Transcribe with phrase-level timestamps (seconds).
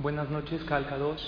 [0.00, 1.20] Buenas noches, Calcados.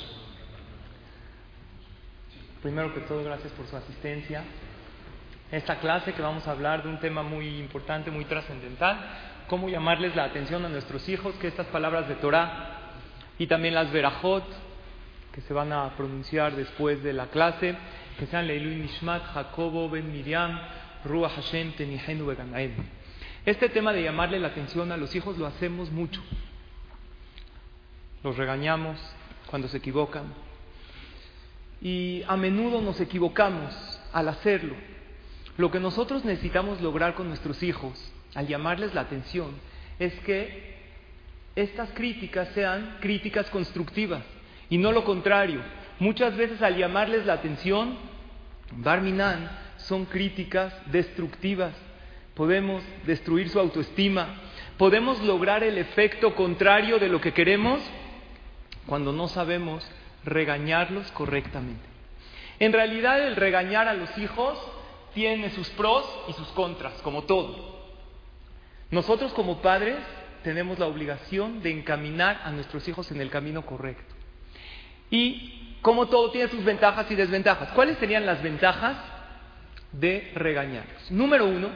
[2.63, 4.45] Primero que todo, gracias por su asistencia.
[5.51, 8.97] Esta clase que vamos a hablar de un tema muy importante, muy trascendental,
[9.49, 12.93] cómo llamarles la atención a nuestros hijos, que estas palabras de Torah
[13.41, 14.45] y también las verajot,
[15.33, 17.75] que se van a pronunciar después de la clase,
[18.21, 20.61] que sean Leilu Nishmat, Jacobo, Ben Miriam,
[21.05, 22.75] Ruach Hashem, Tenihenu, Beganael.
[23.45, 26.23] Este tema de llamarle la atención a los hijos lo hacemos mucho.
[28.23, 28.99] Los regañamos
[29.47, 30.25] cuando se equivocan.
[31.81, 33.75] Y a menudo nos equivocamos
[34.13, 34.75] al hacerlo.
[35.57, 37.93] Lo que nosotros necesitamos lograr con nuestros hijos,
[38.35, 39.51] al llamarles la atención,
[39.99, 40.79] es que
[41.57, 44.23] estas críticas sean críticas constructivas
[44.69, 45.61] y no lo contrario.
[45.99, 47.97] Muchas veces al llamarles la atención,
[48.73, 51.75] Barminan, son críticas destructivas.
[52.35, 54.41] Podemos destruir su autoestima,
[54.79, 57.81] podemos lograr el efecto contrario de lo que queremos
[58.87, 59.87] cuando no sabemos
[60.25, 61.85] regañarlos correctamente.
[62.59, 64.59] En realidad el regañar a los hijos
[65.15, 67.81] tiene sus pros y sus contras, como todo.
[68.91, 69.97] Nosotros como padres
[70.43, 74.15] tenemos la obligación de encaminar a nuestros hijos en el camino correcto.
[75.11, 77.71] Y como todo tiene sus ventajas y desventajas.
[77.73, 78.97] ¿Cuáles serían las ventajas
[79.93, 81.11] de regañarlos?
[81.11, 81.69] Número uno,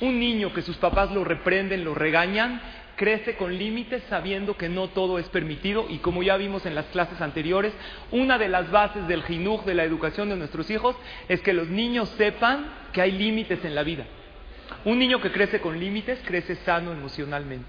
[0.00, 2.60] un niño que sus papás lo reprenden, lo regañan,
[2.96, 6.86] crece con límites sabiendo que no todo es permitido y como ya vimos en las
[6.86, 7.72] clases anteriores,
[8.10, 10.96] una de las bases del jinuj, de la educación de nuestros hijos,
[11.28, 14.04] es que los niños sepan que hay límites en la vida.
[14.84, 17.68] Un niño que crece con límites crece sano emocionalmente.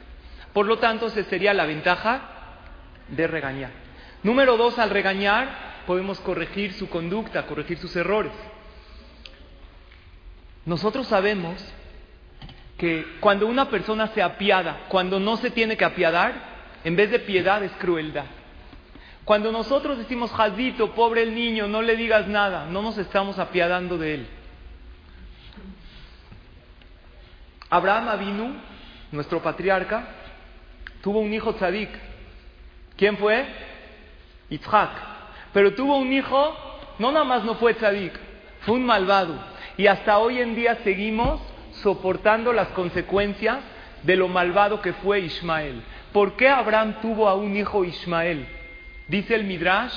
[0.53, 2.21] Por lo tanto, esa sería la ventaja
[3.07, 3.71] de regañar.
[4.23, 8.31] Número dos, al regañar podemos corregir su conducta, corregir sus errores.
[10.65, 11.55] Nosotros sabemos
[12.77, 16.33] que cuando una persona se apiada, cuando no se tiene que apiadar,
[16.83, 18.25] en vez de piedad es crueldad.
[19.25, 23.97] Cuando nosotros decimos, Jadito, pobre el niño, no le digas nada, no nos estamos apiadando
[23.97, 24.27] de él.
[27.69, 28.55] Abraham Avinu,
[29.11, 30.07] nuestro patriarca,
[31.01, 31.89] tuvo un hijo tzadik.
[32.97, 33.45] ¿Quién fue?
[34.49, 34.91] Yitzhak.
[35.53, 36.55] Pero tuvo un hijo,
[36.99, 38.13] no nada más no fue tzadik,
[38.61, 39.35] fue un malvado.
[39.77, 41.41] Y hasta hoy en día seguimos
[41.83, 43.59] soportando las consecuencias
[44.03, 45.83] de lo malvado que fue Ismael.
[46.11, 48.47] ¿Por qué Abraham tuvo a un hijo Ismael?
[49.07, 49.93] Dice el Midrash,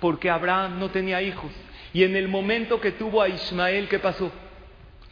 [0.00, 1.50] porque Abraham no tenía hijos.
[1.92, 4.30] Y en el momento que tuvo a Ismael, ¿qué pasó?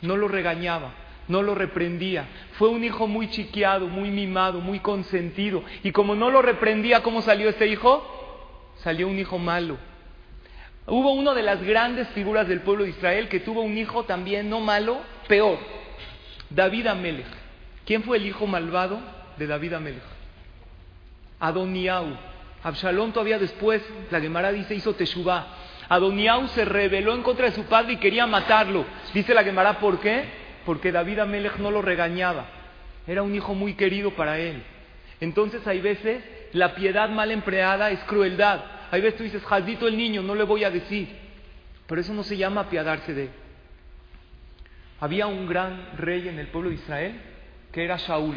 [0.02, 0.92] No lo regañaba,
[1.28, 2.26] no lo reprendía.
[2.52, 5.62] Fue un hijo muy chiqueado, muy mimado, muy consentido.
[5.82, 8.04] Y como no lo reprendía, ¿cómo salió este hijo?
[8.78, 9.78] Salió un hijo malo.
[10.86, 14.48] Hubo uno de las grandes figuras del pueblo de Israel que tuvo un hijo también
[14.48, 15.58] no malo, peor.
[16.50, 17.26] David Amelech.
[17.84, 19.00] ¿Quién fue el hijo malvado
[19.36, 20.02] de David Amelech?
[21.40, 22.16] Adoniau.
[22.62, 25.46] Absalón todavía después, la Gemara dice, hizo Teshuvah.
[25.88, 28.84] Adoniau se rebeló en contra de su padre y quería matarlo.
[29.14, 30.24] Dice la Gemara, ¿por qué?
[30.64, 32.46] Porque David Amelech no lo regañaba.
[33.06, 34.62] Era un hijo muy querido para él.
[35.20, 38.60] Entonces hay veces la piedad mal empleada es crueldad.
[38.90, 41.08] Hay veces tú dices, Jaldito el niño, no le voy a decir.
[41.86, 43.30] Pero eso no se llama apiadarse de él.
[45.00, 47.20] Había un gran rey en el pueblo de Israel
[47.72, 48.36] que era Shaul.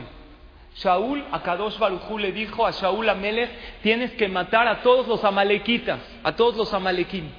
[0.75, 3.49] Shaul, a Kadosh Barujú le dijo a Shaul Amelech,
[3.81, 7.29] tienes que matar a todos los amalequitas, a todos los amalequim.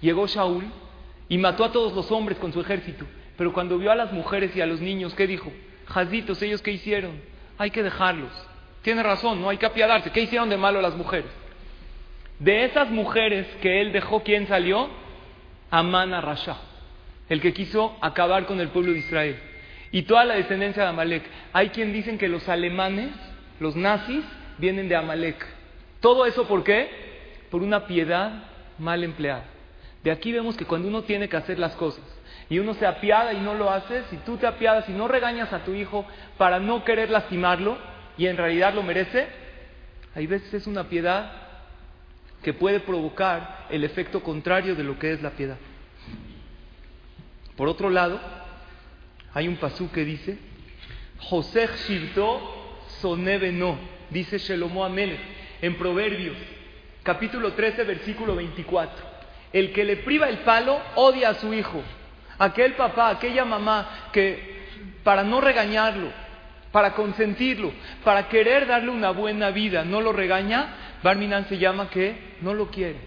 [0.00, 0.64] Llegó Shaul
[1.28, 3.06] y mató a todos los hombres con su ejército.
[3.36, 5.52] Pero cuando vio a las mujeres y a los niños, ¿qué dijo?
[5.86, 7.20] Jazitos, ¿ellos qué hicieron?
[7.58, 8.32] Hay que dejarlos.
[8.82, 10.10] Tiene razón, no hay que apiadarse.
[10.10, 11.30] ¿Qué hicieron de malo las mujeres?
[12.38, 14.88] De esas mujeres que él dejó, ¿quién salió?
[15.70, 16.56] Amana Rasha
[17.28, 19.36] el que quiso acabar con el pueblo de Israel.
[19.92, 21.22] Y toda la descendencia de Amalek.
[21.52, 23.10] Hay quien dicen que los alemanes,
[23.60, 24.24] los nazis,
[24.58, 25.44] vienen de Amalek.
[26.00, 26.88] ¿Todo eso por qué?
[27.50, 28.44] Por una piedad
[28.78, 29.44] mal empleada.
[30.02, 32.04] De aquí vemos que cuando uno tiene que hacer las cosas
[32.48, 35.52] y uno se apiada y no lo hace, si tú te apiadas y no regañas
[35.52, 36.06] a tu hijo
[36.38, 37.76] para no querer lastimarlo
[38.16, 39.26] y en realidad lo merece,
[40.14, 41.32] hay veces es una piedad
[42.42, 45.56] que puede provocar el efecto contrario de lo que es la piedad.
[47.56, 48.20] Por otro lado,
[49.32, 50.38] hay un pasú que dice,
[51.18, 53.52] José Shivto Sonebe
[54.10, 55.20] dice Shelomo Amelech,
[55.62, 56.36] en Proverbios,
[57.02, 59.16] capítulo 13, versículo 24.
[59.52, 61.82] El que le priva el palo odia a su hijo.
[62.38, 64.56] Aquel papá, aquella mamá que
[65.02, 66.10] para no regañarlo,
[66.72, 67.72] para consentirlo,
[68.04, 72.70] para querer darle una buena vida, no lo regaña, Barminan se llama que no lo
[72.70, 72.98] quiere.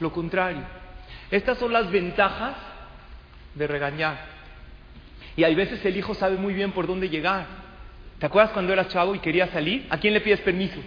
[0.00, 0.62] Lo contrario.
[1.30, 2.54] Estas son las ventajas
[3.54, 4.18] de regañar.
[5.36, 7.46] Y hay veces el hijo sabe muy bien por dónde llegar.
[8.18, 9.86] ¿Te acuerdas cuando eras chavo y querías salir?
[9.90, 10.78] ¿A quién le pides permiso?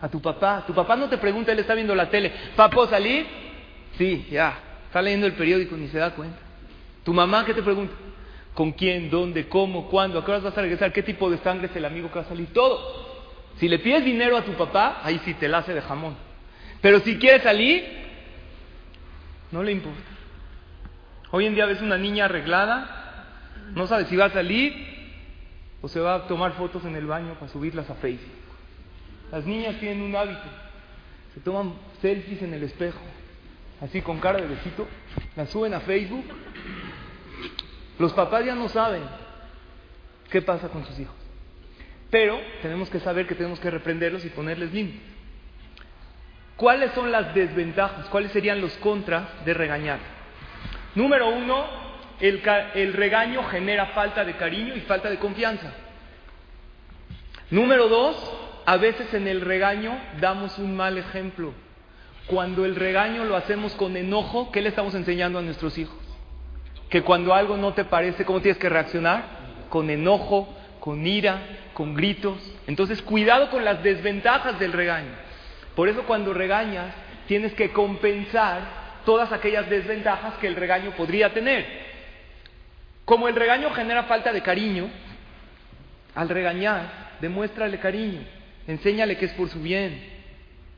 [0.00, 0.64] A tu papá.
[0.66, 2.32] Tu papá no te pregunta, él está viendo la tele.
[2.54, 3.26] ¿Papo salir?
[3.96, 4.58] Sí, ya.
[4.86, 6.38] Está leyendo el periódico ni se da cuenta.
[7.04, 7.94] ¿Tu mamá qué te pregunta?
[8.52, 9.08] ¿Con quién?
[9.10, 9.48] ¿Dónde?
[9.48, 9.88] ¿Cómo?
[9.88, 10.18] ¿Cuándo?
[10.18, 10.92] ¿A qué horas vas a regresar?
[10.92, 12.52] ¿Qué tipo de sangre es el amigo que va a salir?
[12.52, 13.06] Todo.
[13.58, 16.16] Si le pides dinero a tu papá, ahí sí te la hace de jamón.
[16.80, 17.84] Pero si quiere salir,
[19.50, 20.15] no le importa.
[21.36, 23.26] Hoy en día ves una niña arreglada,
[23.74, 24.72] no sabe si va a salir
[25.82, 28.32] o se va a tomar fotos en el baño para subirlas a Facebook.
[29.30, 30.48] Las niñas tienen un hábito,
[31.34, 33.02] se toman selfies en el espejo,
[33.82, 34.88] así con cara de besito,
[35.36, 36.24] las suben a Facebook.
[37.98, 39.02] Los papás ya no saben
[40.30, 41.16] qué pasa con sus hijos.
[42.10, 45.02] Pero tenemos que saber que tenemos que reprenderlos y ponerles límites.
[46.56, 48.06] ¿Cuáles son las desventajas?
[48.06, 50.15] ¿Cuáles serían los contras de regañar?
[50.96, 51.66] Número uno,
[52.20, 55.70] el, regaño genera falta de cariño y falta de confianza.
[57.50, 58.16] Número dos,
[58.64, 61.52] a veces en el regaño damos un mal ejemplo.
[62.26, 65.98] Cuando el regaño lo hacemos con enojo, ¿qué le estamos enseñando a nuestros hijos?
[66.88, 69.24] Que cuando algo no te parece, ¿cómo tienes que reaccionar?
[69.68, 70.48] Con enojo,
[70.80, 71.42] con ira,
[71.74, 72.38] con gritos.
[72.66, 75.12] Entonces, cuidado con las desventajas del regaño.
[75.74, 76.94] Por eso cuando regañas,
[77.28, 81.64] tienes que compensar todas aquellas desventajas que el regaño podría tener.
[83.06, 84.90] Como el regaño genera falta de cariño,
[86.14, 88.20] al regañar, demuéstrale cariño,
[88.66, 90.14] enséñale que es por su bien.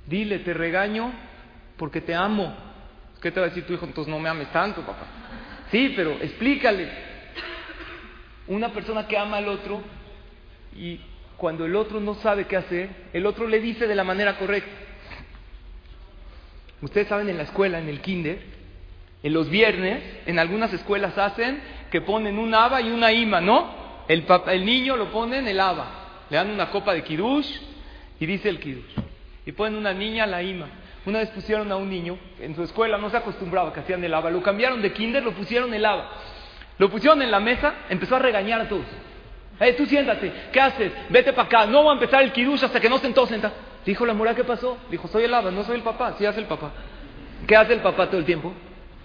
[0.06, 1.12] Dile, te regaño
[1.76, 2.54] porque te amo.
[3.20, 3.86] ¿Qué te va a decir tu hijo?
[3.86, 5.06] Entonces no me ames tanto, papá.
[5.70, 6.88] Sí, pero explícale.
[8.46, 9.82] Una persona que ama al otro
[10.76, 11.00] y
[11.36, 14.87] cuando el otro no sabe qué hacer, el otro le dice de la manera correcta.
[16.80, 18.38] Ustedes saben en la escuela, en el kinder,
[19.22, 21.60] en los viernes, en algunas escuelas hacen
[21.90, 24.04] que ponen un aba y una ima, ¿no?
[24.06, 27.50] El, el niño lo pone en el aba, le dan una copa de kidush
[28.20, 28.94] y dice el kidush.
[29.44, 30.66] Y ponen una niña la ima.
[31.04, 34.14] Una vez pusieron a un niño, en su escuela no se acostumbraba que hacían el
[34.14, 36.10] aba, lo cambiaron de kinder, lo pusieron el aba.
[36.78, 38.86] Lo pusieron en la mesa, empezó a regañar a todos.
[39.58, 40.92] Eh, tú siéntate, ¿qué haces?
[41.08, 43.56] Vete para acá, no va a empezar el kidush hasta que no estén todos sentados.
[43.84, 44.78] Dijo la mora, ¿qué pasó?
[44.90, 46.72] Dijo, soy el aba, no soy el papá, sí hace el papá.
[47.46, 48.52] ¿Qué hace el papá todo el tiempo?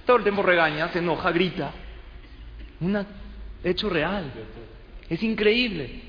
[0.05, 1.71] Todo el tiempo regaña, se enoja, grita.
[2.81, 3.05] Un
[3.63, 4.31] hecho real.
[5.09, 6.01] Es increíble.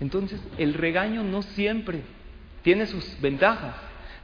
[0.00, 2.02] Entonces, el regaño no siempre
[2.62, 3.74] tiene sus ventajas,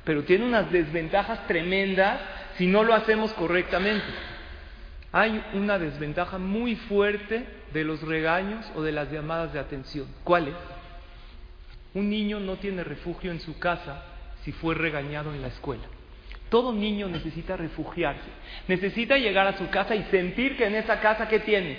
[0.05, 2.21] pero tiene unas desventajas tremendas
[2.59, 4.05] si no lo hacemos correctamente.
[5.13, 10.07] Hay una desventaja muy fuerte de los regaños o de las llamadas de atención.
[10.25, 10.55] ¿Cuál es?
[11.95, 14.03] Un niño no tiene refugio en su casa
[14.45, 15.85] si fue regañado en la escuela.
[16.49, 18.29] Todo niño necesita refugiarse,
[18.69, 21.79] necesita llegar a su casa y sentir que en esa casa, ¿qué tiene?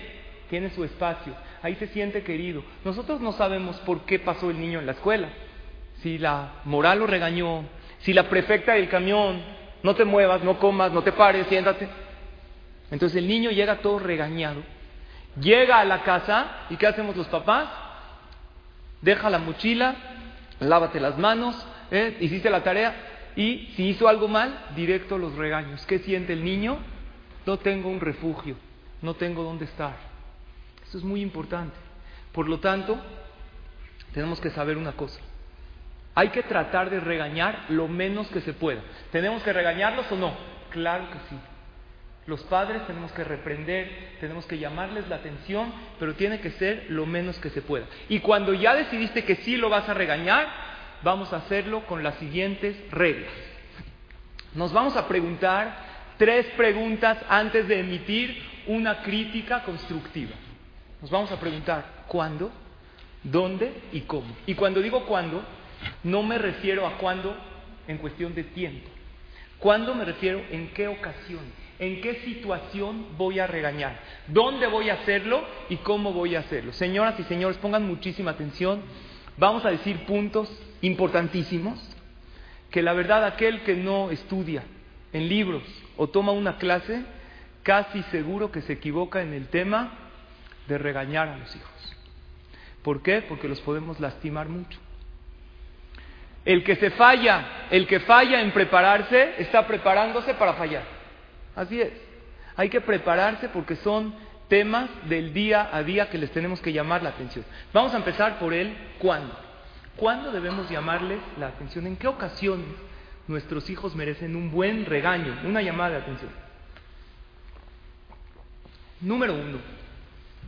[0.49, 2.63] Tiene su espacio, ahí se siente querido.
[2.83, 5.29] Nosotros no sabemos por qué pasó el niño en la escuela.
[6.01, 7.65] Si la moral lo regañó,
[7.99, 9.41] si la prefecta del camión,
[9.83, 11.87] no te muevas, no comas, no te pares, siéntate.
[12.89, 14.63] Entonces el niño llega todo regañado,
[15.39, 17.69] llega a la casa y ¿qué hacemos los papás?
[19.03, 19.95] Deja la mochila,
[20.61, 21.55] lávate las manos,
[21.91, 22.15] ¿eh?
[22.21, 25.85] hiciste la tarea y si hizo algo mal, directo los regaños.
[25.85, 26.77] ¿Qué siente el niño?
[27.45, 28.55] No tengo un refugio,
[29.01, 29.93] no tengo dónde estar.
[30.87, 31.75] Eso es muy importante.
[32.31, 32.97] Por lo tanto,
[34.13, 35.19] tenemos que saber una cosa.
[36.15, 38.81] Hay que tratar de regañar lo menos que se pueda.
[39.11, 40.33] ¿Tenemos que regañarlos o no?
[40.69, 41.35] Claro que sí.
[42.25, 47.05] Los padres tenemos que reprender, tenemos que llamarles la atención, pero tiene que ser lo
[47.05, 47.85] menos que se pueda.
[48.07, 50.47] Y cuando ya decidiste que sí lo vas a regañar,
[51.03, 53.33] vamos a hacerlo con las siguientes reglas.
[54.55, 55.75] Nos vamos a preguntar
[56.17, 60.31] tres preguntas antes de emitir una crítica constructiva.
[61.01, 62.51] Nos vamos a preguntar cuándo,
[63.23, 64.33] dónde y cómo.
[64.45, 65.43] Y cuando digo cuándo,
[66.03, 67.35] no me refiero a cuándo
[67.87, 68.89] en cuestión de tiempo.
[69.59, 71.41] ¿Cuándo me refiero en qué ocasión?
[71.83, 73.99] ¿En qué situación voy a regañar?
[74.27, 76.71] ¿Dónde voy a hacerlo y cómo voy a hacerlo?
[76.71, 78.81] Señoras y señores, pongan muchísima atención.
[79.35, 80.49] Vamos a decir puntos
[80.81, 81.77] importantísimos
[82.71, 84.63] que la verdad aquel que no estudia
[85.11, 85.61] en libros
[85.97, 87.03] o toma una clase,
[87.63, 89.91] casi seguro que se equivoca en el tema
[90.69, 91.97] de regañar a los hijos.
[92.81, 93.23] ¿Por qué?
[93.23, 94.79] Porque los podemos lastimar mucho.
[96.45, 100.92] El que se falla, el que falla en prepararse, está preparándose para fallar.
[101.55, 101.93] Así es.
[102.55, 104.13] Hay que prepararse porque son
[104.47, 107.45] temas del día a día que les tenemos que llamar la atención.
[107.73, 109.35] Vamos a empezar por el cuándo.
[109.95, 111.87] ¿Cuándo debemos llamarles la atención?
[111.87, 112.67] ¿En qué ocasiones
[113.27, 116.31] nuestros hijos merecen un buen regaño, una llamada de atención?
[119.01, 119.57] Número uno,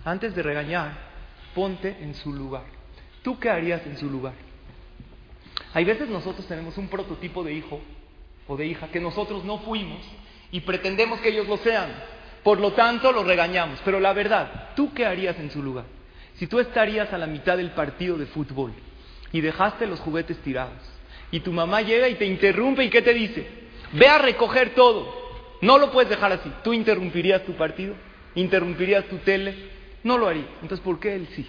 [0.03, 0.93] antes de regañar,
[1.53, 2.63] ponte en su lugar.
[3.21, 4.33] ¿Tú qué harías en su lugar?
[5.73, 7.81] Hay veces nosotros tenemos un prototipo de hijo
[8.47, 10.01] o de hija que nosotros no fuimos
[10.51, 11.89] y pretendemos que ellos lo sean.
[12.43, 13.79] Por lo tanto, lo regañamos.
[13.83, 15.85] Pero la verdad, ¿tú qué harías en su lugar?
[16.35, 18.73] Si tú estarías a la mitad del partido de fútbol
[19.31, 20.77] y dejaste los juguetes tirados
[21.31, 23.47] y tu mamá llega y te interrumpe y ¿qué te dice?
[23.93, 25.25] Ve a recoger todo.
[25.61, 26.51] No lo puedes dejar así.
[26.63, 27.95] ¿Tú interrumpirías tu partido?
[28.35, 29.55] ¿Interrumpirías tu tele?
[30.03, 30.45] No lo haría.
[30.61, 31.47] Entonces, ¿por qué él sí?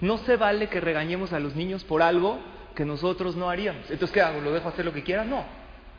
[0.00, 2.40] No se vale que regañemos a los niños por algo
[2.74, 3.82] que nosotros no haríamos.
[3.90, 4.40] Entonces, ¿qué hago?
[4.40, 5.24] ¿Lo dejo hacer lo que quiera?
[5.24, 5.44] No,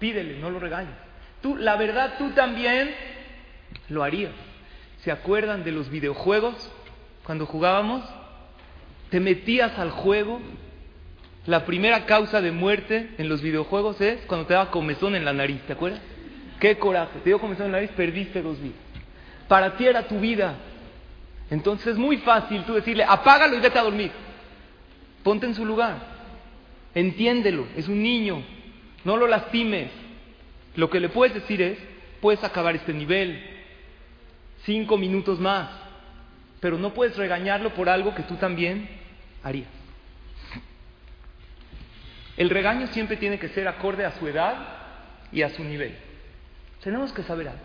[0.02, 0.96] pídele, no lo regañes.
[1.42, 2.94] Tú, la verdad, tú también
[3.88, 4.34] lo harías.
[5.04, 6.70] ¿Se acuerdan de los videojuegos?
[7.24, 8.04] Cuando jugábamos,
[9.10, 10.42] te metías al juego.
[11.46, 15.34] La primera causa de muerte en los videojuegos es cuando te daba comezón en la
[15.34, 16.02] nariz, ¿te acuerdas?
[16.60, 18.78] Qué coraje, te dio comezón en la nariz, perdiste dos vidas.
[19.48, 20.56] Para ti era tu vida.
[21.50, 24.12] Entonces es muy fácil tú decirle, apágalo y vete a dormir.
[25.24, 25.96] Ponte en su lugar.
[26.94, 28.44] Entiéndelo, es un niño,
[29.04, 29.92] no lo lastimes.
[30.76, 31.78] Lo que le puedes decir es,
[32.22, 33.44] puedes acabar este nivel,
[34.64, 35.70] cinco minutos más,
[36.60, 38.88] pero no puedes regañarlo por algo que tú también
[39.44, 39.70] harías.
[42.38, 44.56] El regaño siempre tiene que ser acorde a su edad
[45.32, 45.96] y a su nivel.
[46.82, 47.62] Tenemos que saber algo.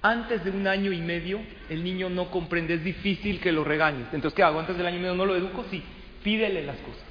[0.00, 4.06] Antes de un año y medio, el niño no comprende, es difícil que lo regañes.
[4.12, 4.60] Entonces, ¿qué hago?
[4.60, 5.82] Antes del año y medio no lo educo, sí,
[6.22, 7.02] pídele las cosas.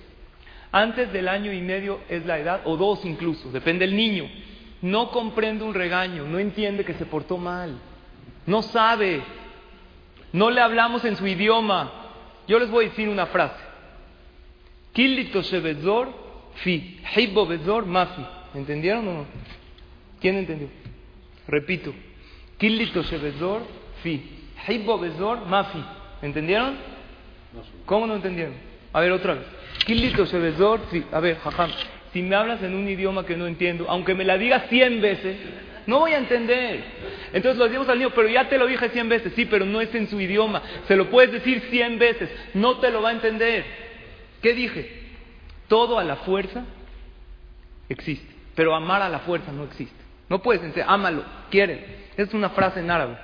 [0.72, 4.30] Antes del año y medio es la edad, o dos incluso, depende del niño.
[4.82, 7.78] No comprende un regaño, no entiende que se portó mal,
[8.46, 9.22] no sabe,
[10.34, 11.92] no le hablamos en su idioma.
[12.48, 13.68] Yo les voy a decir una frase.
[16.56, 17.00] Fi,
[17.86, 18.26] mafi.
[18.56, 19.26] ¿Entendieron o no?
[20.20, 20.70] ¿Quién entendió?
[21.48, 21.94] Repito.
[24.02, 24.86] Fi,
[25.48, 25.84] mafi.
[26.22, 26.76] ¿Entendieron?
[27.86, 28.56] ¿Cómo no entendieron?
[28.94, 29.46] A ver, otra vez.
[31.12, 31.72] A ver, jajam,
[32.14, 35.38] si me hablas en un idioma que no entiendo, aunque me la digas cien veces,
[35.86, 36.84] no voy a entender.
[37.34, 39.82] Entonces lo decimos al niño, pero ya te lo dije cien veces, sí, pero no
[39.82, 40.62] es en su idioma.
[40.88, 43.66] Se lo puedes decir cien veces, no te lo va a entender.
[44.42, 45.04] ¿Qué dije?
[45.68, 46.66] Todo a la fuerza
[47.90, 49.96] existe, pero amar a la fuerza no existe.
[50.30, 51.86] No puedes decir, ámalo, quieren.
[52.18, 53.18] Es una frase en árabe.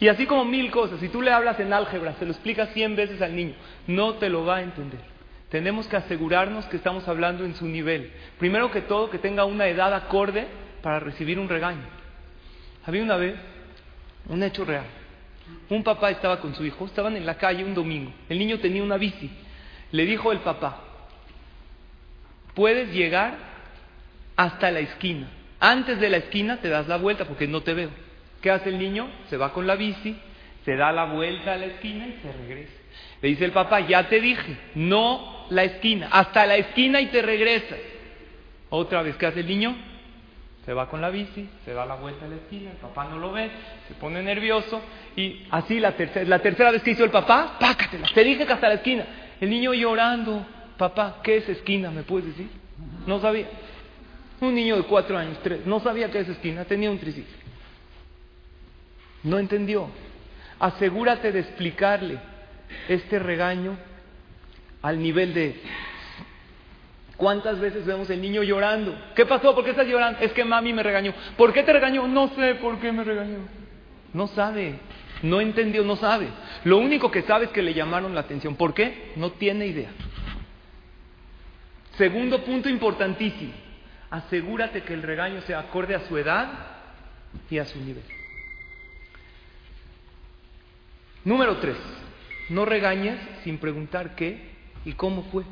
[0.00, 2.94] Y así como mil cosas, si tú le hablas en álgebra, se lo explicas cien
[2.94, 3.54] veces al niño,
[3.86, 5.13] no te lo va a entender
[5.54, 8.10] tenemos que asegurarnos que estamos hablando en su nivel.
[8.40, 10.48] Primero que todo, que tenga una edad acorde
[10.82, 11.84] para recibir un regaño.
[12.84, 13.36] Había una vez
[14.28, 14.86] un hecho real.
[15.70, 18.12] Un papá estaba con su hijo, estaban en la calle un domingo.
[18.28, 19.30] El niño tenía una bici.
[19.92, 20.80] Le dijo el papá,
[22.54, 23.36] puedes llegar
[24.34, 25.28] hasta la esquina.
[25.60, 27.90] Antes de la esquina te das la vuelta porque no te veo.
[28.42, 29.08] ¿Qué hace el niño?
[29.30, 30.16] Se va con la bici,
[30.64, 32.72] se da la vuelta a la esquina y se regresa.
[33.20, 37.22] Le dice el papá, ya te dije, no la esquina, hasta la esquina y te
[37.22, 37.78] regresas.
[38.70, 39.76] Otra vez, ¿qué hace el niño?
[40.64, 43.18] Se va con la bici, se da la vuelta a la esquina, el papá no
[43.18, 43.50] lo ve,
[43.86, 44.80] se pone nervioso
[45.14, 48.52] y así la tercera, la tercera vez que hizo el papá, pácatela, te dije que
[48.52, 49.06] hasta la esquina.
[49.40, 50.46] El niño llorando,
[50.78, 51.90] papá, ¿qué es esquina?
[51.90, 52.48] ¿Me puedes decir?
[53.06, 53.46] No sabía.
[54.40, 57.36] Un niño de cuatro años, tres, no sabía qué es esquina, tenía un triciclo.
[59.22, 59.88] No entendió.
[60.64, 62.18] Asegúrate de explicarle
[62.88, 63.76] este regaño
[64.80, 65.60] al nivel de
[67.18, 68.98] ¿Cuántas veces vemos el niño llorando?
[69.14, 69.54] ¿Qué pasó?
[69.54, 70.20] ¿Por qué estás llorando?
[70.20, 71.12] Es que mami me regañó.
[71.36, 72.08] ¿Por qué te regañó?
[72.08, 73.40] No sé por qué me regañó.
[74.14, 74.76] No sabe,
[75.22, 76.28] no entendió, no sabe.
[76.64, 78.56] Lo único que sabe es que le llamaron la atención.
[78.56, 79.12] ¿Por qué?
[79.16, 79.90] No tiene idea.
[81.98, 83.52] Segundo punto importantísimo.
[84.08, 86.48] Asegúrate que el regaño sea acorde a su edad
[87.50, 88.13] y a su nivel.
[91.24, 91.76] Número tres.
[92.50, 94.38] No regañes sin preguntar qué
[94.84, 95.44] y cómo fue.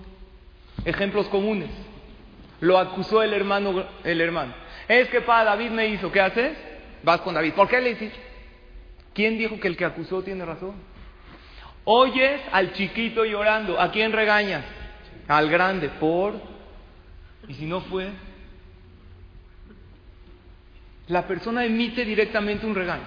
[0.84, 1.70] Ejemplos comunes.
[2.60, 4.54] Lo acusó el hermano, el hermano.
[4.88, 6.56] Es que para David me hizo, ¿qué haces?
[7.02, 7.54] Vas con David.
[7.54, 8.20] ¿Por qué le hiciste?
[9.14, 10.74] ¿Quién dijo que el que acusó tiene razón?
[11.84, 13.80] Oyes al chiquito llorando.
[13.80, 14.64] ¿A quién regañas?
[15.26, 15.88] Al grande.
[15.88, 16.34] ¿Por?
[17.48, 18.10] ¿Y si no fue?
[21.08, 23.04] La persona emite directamente un regaño.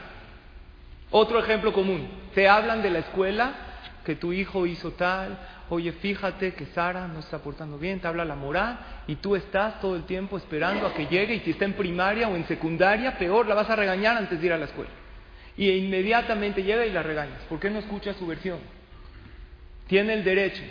[1.11, 2.07] Otro ejemplo común.
[2.35, 3.53] Te hablan de la escuela
[4.05, 5.37] que tu hijo hizo tal,
[5.69, 8.77] oye, fíjate que Sara no está portando bien, te habla la moral
[9.07, 12.27] y tú estás todo el tiempo esperando a que llegue y si está en primaria
[12.27, 14.91] o en secundaria, peor, la vas a regañar antes de ir a la escuela.
[15.57, 17.41] Y inmediatamente llega y la regañas.
[17.47, 18.59] ¿Por qué no escuchas su versión?
[19.87, 20.61] Tiene el derecho.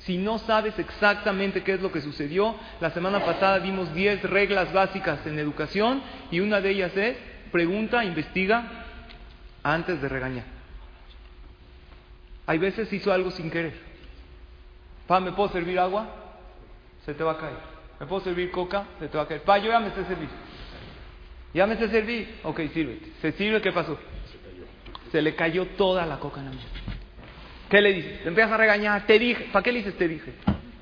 [0.00, 4.70] Si no sabes exactamente qué es lo que sucedió, la semana pasada vimos 10 reglas
[4.74, 7.16] básicas en educación y una de ellas es
[7.50, 8.84] pregunta, investiga
[9.62, 10.53] antes de regañar.
[12.46, 13.74] Hay veces hizo algo sin querer.
[15.06, 16.06] Pa, ¿me puedo servir agua?
[17.04, 17.56] Se te va a caer.
[18.00, 18.86] ¿Me puedo servir coca?
[18.98, 19.42] Se te va a caer.
[19.42, 20.28] Pa, yo ya me sé servir.
[21.52, 22.40] ¿Ya me sé servir?
[22.42, 23.12] Ok, sírvete.
[23.22, 23.62] ¿Se sirve?
[23.62, 23.98] ¿Qué pasó?
[25.12, 26.66] Se le cayó toda la coca en la mesa.
[27.70, 28.34] ¿Qué le dices?
[28.34, 29.06] Te a regañar.
[29.06, 29.48] Te dije.
[29.52, 30.32] ¿Para qué le dices te dije?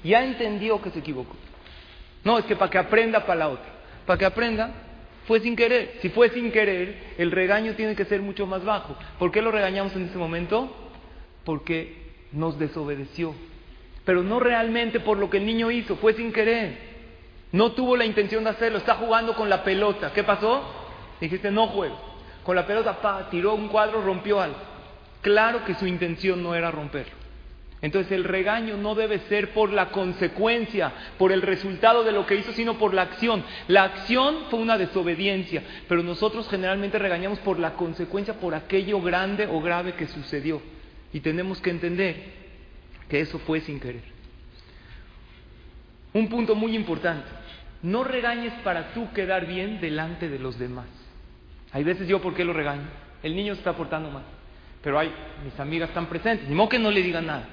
[0.03, 1.37] Ya entendió que se equivocó.
[2.25, 3.71] No, es que para que aprenda para la otra.
[4.07, 4.71] Para que aprenda,
[5.27, 5.99] fue sin querer.
[6.01, 8.97] Si fue sin querer, el regaño tiene que ser mucho más bajo.
[9.19, 10.92] ¿Por qué lo regañamos en ese momento?
[11.45, 13.35] Porque nos desobedeció.
[14.05, 16.93] Pero no realmente por lo que el niño hizo, fue sin querer.
[17.53, 20.13] No tuvo la intención de hacerlo, está jugando con la pelota.
[20.13, 20.63] ¿Qué pasó?
[21.21, 21.99] Dijiste, no juego.
[22.43, 24.57] Con la pelota, pa, tiró un cuadro, rompió algo.
[25.21, 27.23] Claro que su intención no era romperlo.
[27.83, 32.37] Entonces el regaño no debe ser por la consecuencia, por el resultado de lo que
[32.37, 33.45] hizo, sino por la acción.
[33.67, 39.49] La acción fue una desobediencia, pero nosotros generalmente regañamos por la consecuencia, por aquello grande
[39.49, 40.63] o grave que sucedió.
[41.13, 42.17] Y tenemos que entender
[43.09, 44.03] que eso fue sin querer.
[46.15, 47.29] Un punto muy importante,
[47.83, 50.87] no regañes para tú quedar bien delante de los demás.
[51.73, 52.87] Hay veces yo, ¿por qué lo regaño?
[53.23, 54.25] El niño se está portando mal,
[54.83, 55.13] pero hay,
[55.45, 57.49] mis amigas están presentes, ni modo que no le digan nada.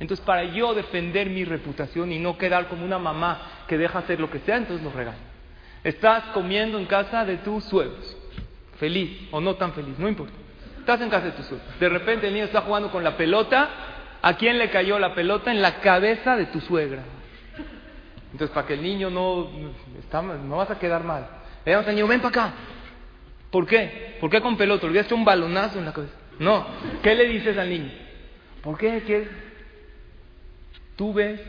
[0.00, 4.18] Entonces, para yo defender mi reputación y no quedar como una mamá que deja hacer
[4.18, 5.18] lo que sea, entonces lo regaño.
[5.84, 8.16] Estás comiendo en casa de tus suegros,
[8.78, 10.43] feliz o no tan feliz, no importa.
[10.84, 11.80] Estás en casa de tus suegros.
[11.80, 13.70] De repente el niño está jugando con la pelota.
[14.20, 15.50] ¿A quién le cayó la pelota?
[15.50, 17.02] En la cabeza de tu suegra.
[18.32, 19.48] Entonces, para que el niño no,
[19.98, 21.26] está, no vas a quedar mal.
[21.64, 22.54] Le damos al niño, ven para acá.
[23.50, 24.18] ¿Por qué?
[24.20, 24.86] ¿Por qué con pelota?
[24.86, 26.12] Le hecho un balonazo en la cabeza.
[26.38, 26.66] No.
[27.02, 27.90] ¿Qué le dices al niño?
[28.62, 29.04] ¿Por qué?
[29.06, 29.26] ¿Qué?
[30.96, 31.40] Tú ves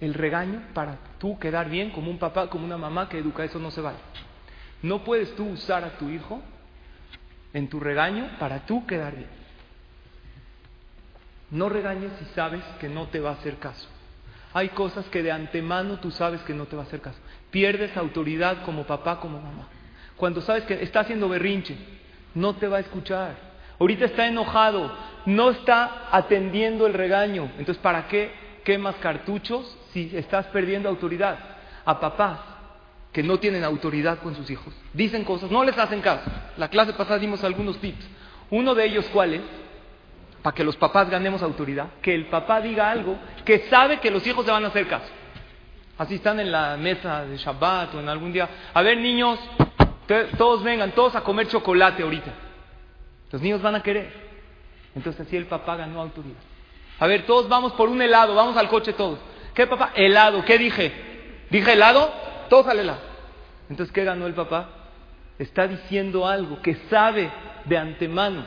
[0.00, 3.60] el regaño para tú quedar bien como un papá, como una mamá que educa, eso
[3.60, 3.98] no se vale.
[4.82, 6.42] No puedes tú usar a tu hijo
[7.52, 9.28] en tu regaño para tú quedar bien.
[11.50, 13.88] No regañes si sabes que no te va a hacer caso.
[14.52, 17.18] Hay cosas que de antemano tú sabes que no te va a hacer caso.
[17.50, 19.68] Pierdes autoridad como papá, como mamá.
[20.16, 21.76] Cuando sabes que está haciendo berrinche,
[22.34, 23.36] no te va a escuchar.
[23.78, 24.92] Ahorita está enojado,
[25.26, 27.44] no está atendiendo el regaño.
[27.58, 28.32] Entonces, ¿para qué
[28.64, 31.38] quemas cartuchos si estás perdiendo autoridad?
[31.84, 32.38] A papás
[33.18, 34.72] que no tienen autoridad con sus hijos.
[34.92, 36.30] Dicen cosas, no les hacen caso.
[36.56, 38.06] La clase pasada dimos algunos tips.
[38.48, 39.40] Uno de ellos, ¿cuál es?
[40.40, 41.88] Para que los papás ganemos autoridad.
[42.00, 45.08] Que el papá diga algo que sabe que los hijos le van a hacer caso.
[45.98, 48.48] Así están en la mesa de Shabbat o en algún día.
[48.72, 49.36] A ver, niños,
[50.36, 52.32] todos vengan, todos a comer chocolate ahorita.
[53.32, 54.12] Los niños van a querer.
[54.94, 56.38] Entonces así el papá ganó autoridad.
[57.00, 59.18] A ver, todos vamos por un helado, vamos al coche todos.
[59.54, 59.90] ¿Qué papá?
[59.96, 61.46] Helado, ¿qué dije?
[61.50, 62.12] ¿Dije helado?
[62.48, 63.07] Todos al helado.
[63.70, 64.70] Entonces, ¿qué ganó el papá?
[65.38, 67.30] Está diciendo algo que sabe
[67.64, 68.44] de antemano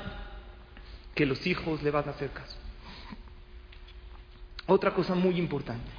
[1.16, 2.58] que los hijos le van a hacer caso.
[4.66, 5.90] Otra cosa muy importante,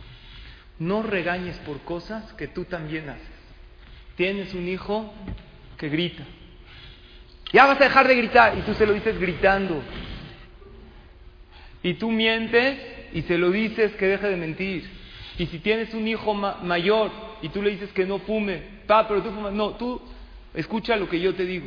[0.78, 3.26] no regañes por cosas que tú también haces.
[4.16, 5.12] Tienes un hijo
[5.76, 6.24] que grita.
[7.52, 9.82] Ya vas a dejar de gritar y tú se lo dices gritando.
[11.82, 12.78] Y tú mientes
[13.12, 14.88] y se lo dices que deje de mentir.
[15.38, 17.11] Y si tienes un hijo mayor
[17.42, 20.02] y tú le dices que no fume, pa, pero tú fumas, no, tú
[20.52, 21.66] escucha lo que yo te digo.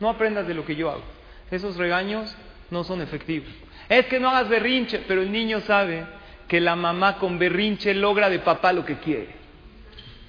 [0.00, 1.02] No aprendas de lo que yo hago.
[1.50, 2.34] Esos regaños
[2.70, 3.50] no son efectivos.
[3.86, 6.06] Es que no hagas berrinche, pero el niño sabe
[6.46, 9.28] que la mamá con berrinche logra de papá lo que quiere.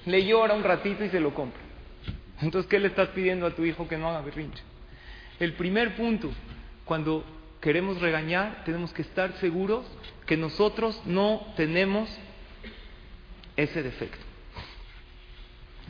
[0.04, 1.62] Le llora un ratito y se lo compra.
[2.42, 4.62] Entonces, ¿qué le estás pidiendo a tu hijo que no haga berrinche?
[5.38, 6.30] El primer punto,
[6.84, 7.24] cuando
[7.62, 9.86] queremos regañar, tenemos que estar seguros
[10.26, 12.10] que nosotros no tenemos
[13.56, 14.29] ese defecto.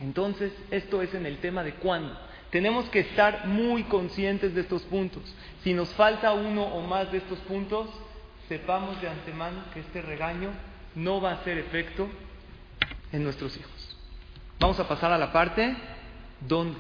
[0.01, 2.17] Entonces, esto es en el tema de cuándo.
[2.51, 5.23] Tenemos que estar muy conscientes de estos puntos.
[5.63, 7.89] Si nos falta uno o más de estos puntos,
[8.49, 10.51] sepamos de antemano que este regaño
[10.95, 12.09] no va a hacer efecto
[13.13, 13.97] en nuestros hijos.
[14.59, 15.77] Vamos a pasar a la parte
[16.47, 16.79] ¿dónde?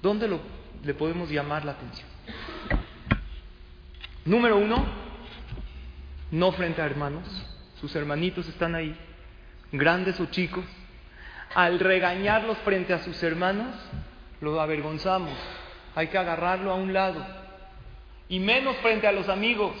[0.00, 0.40] ¿Dónde
[0.82, 2.08] le podemos llamar la atención?
[4.24, 4.86] Número uno,
[6.30, 7.24] no frente a hermanos.
[7.80, 8.96] Sus hermanitos están ahí,
[9.72, 10.64] grandes o chicos.
[11.54, 13.74] Al regañarlos frente a sus hermanos,
[14.40, 15.38] lo avergonzamos.
[15.94, 17.24] Hay que agarrarlo a un lado.
[18.28, 19.74] Y menos frente a los amigos.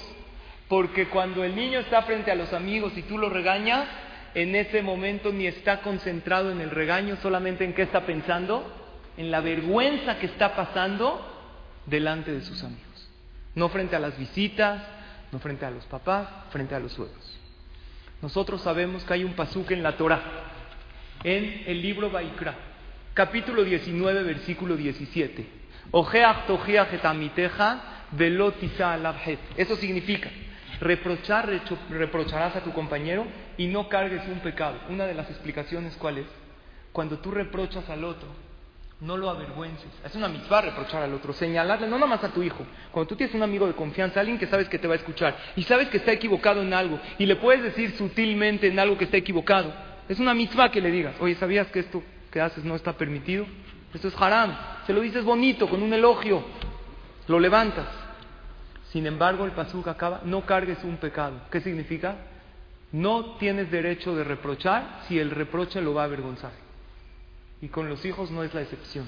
[0.68, 3.86] Porque cuando el niño está frente a los amigos y tú lo regañas,
[4.34, 8.64] en ese momento ni está concentrado en el regaño, solamente en qué está pensando,
[9.16, 11.20] en la vergüenza que está pasando
[11.86, 13.08] delante de sus amigos.
[13.54, 14.82] No frente a las visitas,
[15.30, 17.38] no frente a los papás, frente a los suegros.
[18.22, 20.22] Nosotros sabemos que hay un pasuque en la Torah,
[21.24, 22.54] en el libro Baikra,
[23.14, 25.46] capítulo 19, versículo 17.
[29.56, 30.30] Eso significa
[30.80, 31.48] Reprochar,
[31.88, 34.76] reprocharás a tu compañero y no cargues un pecado.
[34.90, 36.26] Una de las explicaciones, ¿cuál es?
[36.92, 38.28] Cuando tú reprochas al otro,
[39.00, 39.88] no lo avergüences.
[40.04, 42.66] Es una misma reprochar al otro, señalarle, no nada más a tu hijo.
[42.90, 45.36] Cuando tú tienes un amigo de confianza, alguien que sabes que te va a escuchar
[45.56, 49.04] y sabes que está equivocado en algo y le puedes decir sutilmente en algo que
[49.04, 49.72] está equivocado,
[50.08, 53.46] es una misma que le digas, oye, ¿sabías que esto que haces no está permitido?
[53.92, 54.54] Esto es haram.
[54.86, 56.44] Se lo dices bonito, con un elogio,
[57.28, 57.86] lo levantas.
[58.90, 61.40] Sin embargo, el pasuk acaba, no cargues un pecado.
[61.50, 62.16] ¿Qué significa?
[62.92, 66.52] No tienes derecho de reprochar si el reproche lo va a avergonzar.
[67.60, 69.06] Y con los hijos no es la excepción.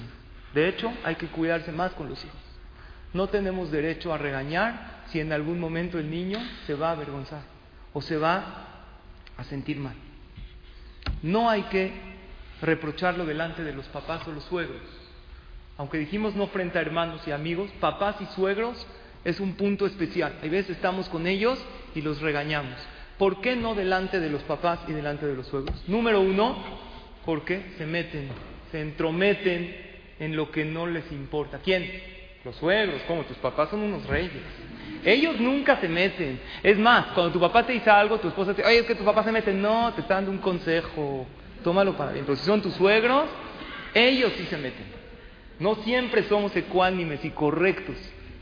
[0.53, 2.39] De hecho, hay que cuidarse más con los hijos.
[3.13, 7.41] No tenemos derecho a regañar si en algún momento el niño se va a avergonzar
[7.93, 8.65] o se va
[9.37, 9.95] a sentir mal.
[11.21, 11.91] No hay que
[12.61, 14.81] reprocharlo delante de los papás o los suegros.
[15.77, 18.85] Aunque dijimos no frente a hermanos y amigos, papás y suegros
[19.23, 20.35] es un punto especial.
[20.41, 22.77] Hay veces estamos con ellos y los regañamos.
[23.17, 25.83] ¿Por qué no delante de los papás y delante de los suegros?
[25.87, 26.55] Número uno,
[27.25, 28.29] porque se meten,
[28.71, 29.75] se entrometen
[30.19, 31.59] en lo que no les importa.
[31.63, 31.89] ¿Quién?
[32.43, 34.31] Los suegros, como tus papás son unos reyes.
[35.03, 36.39] Ellos nunca se meten.
[36.63, 38.95] Es más, cuando tu papá te dice algo, tu esposa te dice, oye, es que
[38.95, 39.53] tu papá se mete.
[39.53, 41.25] No, te está dando un consejo.
[41.63, 42.25] Tómalo para bien.
[42.25, 43.29] Pero si son tus suegros,
[43.93, 44.85] ellos sí se meten.
[45.59, 47.95] No siempre somos ecuánimes y correctos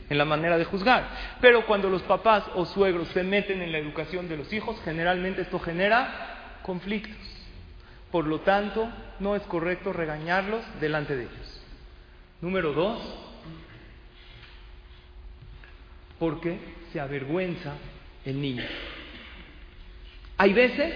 [0.08, 1.08] en la manera de juzgar.
[1.40, 5.42] Pero cuando los papás o suegros se meten en la educación de los hijos, generalmente
[5.42, 7.16] esto genera conflictos.
[8.10, 11.62] Por lo tanto, no es correcto regañarlos delante de ellos.
[12.40, 13.00] Número dos,
[16.18, 16.58] porque
[16.92, 17.74] se avergüenza
[18.24, 18.64] el niño.
[20.38, 20.94] Hay veces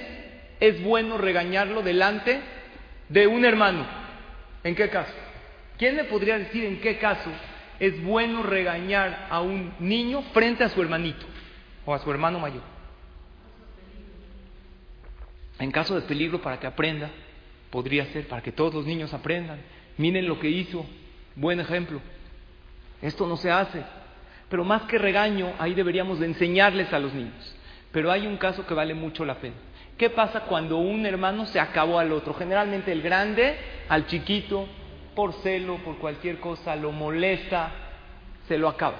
[0.60, 2.40] es bueno regañarlo delante
[3.08, 3.86] de un hermano.
[4.62, 5.12] ¿En qué caso?
[5.78, 7.30] ¿Quién me podría decir en qué caso
[7.78, 11.26] es bueno regañar a un niño frente a su hermanito
[11.86, 12.62] o a su hermano mayor?
[15.58, 17.10] En caso de peligro para que aprenda,
[17.70, 19.60] podría ser para que todos los niños aprendan.
[19.96, 20.84] Miren lo que hizo,
[21.34, 22.00] buen ejemplo.
[23.00, 23.82] Esto no se hace.
[24.50, 27.56] Pero más que regaño, ahí deberíamos de enseñarles a los niños.
[27.92, 29.54] Pero hay un caso que vale mucho la pena.
[29.96, 32.34] ¿Qué pasa cuando un hermano se acabó al otro?
[32.34, 33.56] Generalmente el grande
[33.88, 34.66] al chiquito,
[35.14, 37.70] por celo, por cualquier cosa, lo molesta,
[38.48, 38.96] se lo acaba.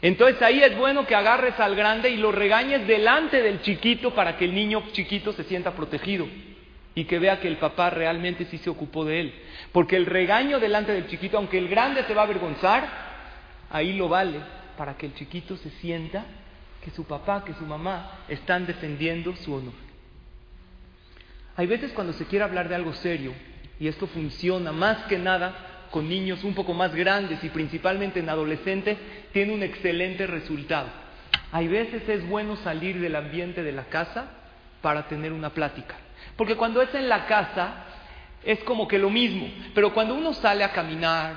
[0.00, 4.36] Entonces ahí es bueno que agarres al grande y lo regañes delante del chiquito para
[4.36, 6.28] que el niño chiquito se sienta protegido
[6.94, 9.34] y que vea que el papá realmente sí se ocupó de él.
[9.72, 12.88] Porque el regaño delante del chiquito, aunque el grande se va a avergonzar,
[13.70, 16.24] ahí lo vale para que el chiquito se sienta
[16.82, 19.74] que su papá, que su mamá están defendiendo su honor.
[21.56, 23.34] Hay veces cuando se quiere hablar de algo serio,
[23.80, 28.28] y esto funciona más que nada con niños un poco más grandes y principalmente en
[28.28, 28.96] adolescentes,
[29.32, 30.88] tiene un excelente resultado.
[31.50, 34.30] Hay veces es bueno salir del ambiente de la casa
[34.80, 35.96] para tener una plática.
[36.36, 37.84] Porque cuando es en la casa
[38.44, 41.34] es como que lo mismo, pero cuando uno sale a caminar,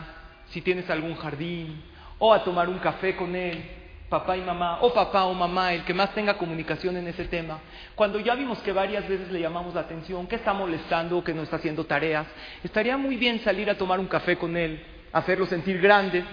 [0.49, 1.81] si tienes algún jardín,
[2.23, 3.63] o a tomar un café con él,
[4.07, 7.57] papá y mamá, o papá o mamá, el que más tenga comunicación en ese tema.
[7.95, 11.41] Cuando ya vimos que varias veces le llamamos la atención, que está molestando, que no
[11.41, 12.27] está haciendo tareas,
[12.63, 16.23] estaría muy bien salir a tomar un café con él, hacerlo sentir grande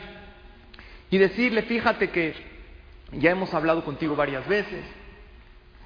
[1.11, 2.35] y decirle, fíjate que
[3.13, 4.85] ya hemos hablado contigo varias veces,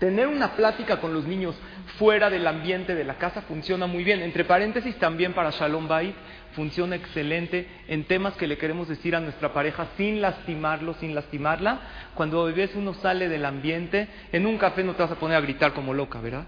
[0.03, 1.55] Tener una plática con los niños
[1.97, 4.21] fuera del ambiente de la casa funciona muy bien.
[4.21, 6.17] Entre paréntesis, también para Shalom Bait
[6.55, 11.81] funciona excelente en temas que le queremos decir a nuestra pareja sin lastimarlo, sin lastimarla.
[12.15, 15.41] Cuando bebés uno sale del ambiente, en un café no te vas a poner a
[15.41, 16.47] gritar como loca, ¿verdad?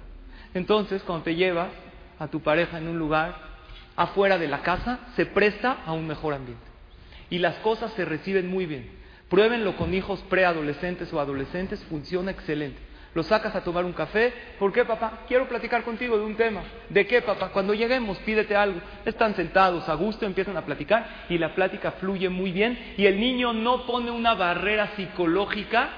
[0.55, 1.69] Entonces, cuando te llevas
[2.19, 3.37] a tu pareja en un lugar
[3.97, 6.65] afuera de la casa, se presta a un mejor ambiente.
[7.31, 8.89] Y las cosas se reciben muy bien.
[9.29, 14.33] Pruébenlo con hijos preadolescentes o adolescentes, funciona excelente lo sacas a tomar un café.
[14.59, 15.21] ¿Por qué, papá?
[15.29, 16.63] Quiero platicar contigo de un tema.
[16.89, 17.51] ¿De qué, papá?
[17.51, 18.81] Cuando lleguemos, pídete algo.
[19.05, 23.19] Están sentados a gusto, empiezan a platicar y la plática fluye muy bien y el
[23.19, 25.89] niño no pone una barrera psicológica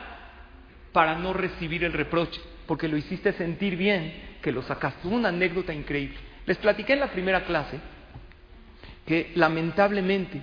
[0.92, 5.08] para no recibir el reproche, porque lo hiciste sentir bien que lo sacaste.
[5.08, 6.18] Una anécdota increíble.
[6.44, 7.80] Les platiqué en la primera clase
[9.06, 10.42] que lamentablemente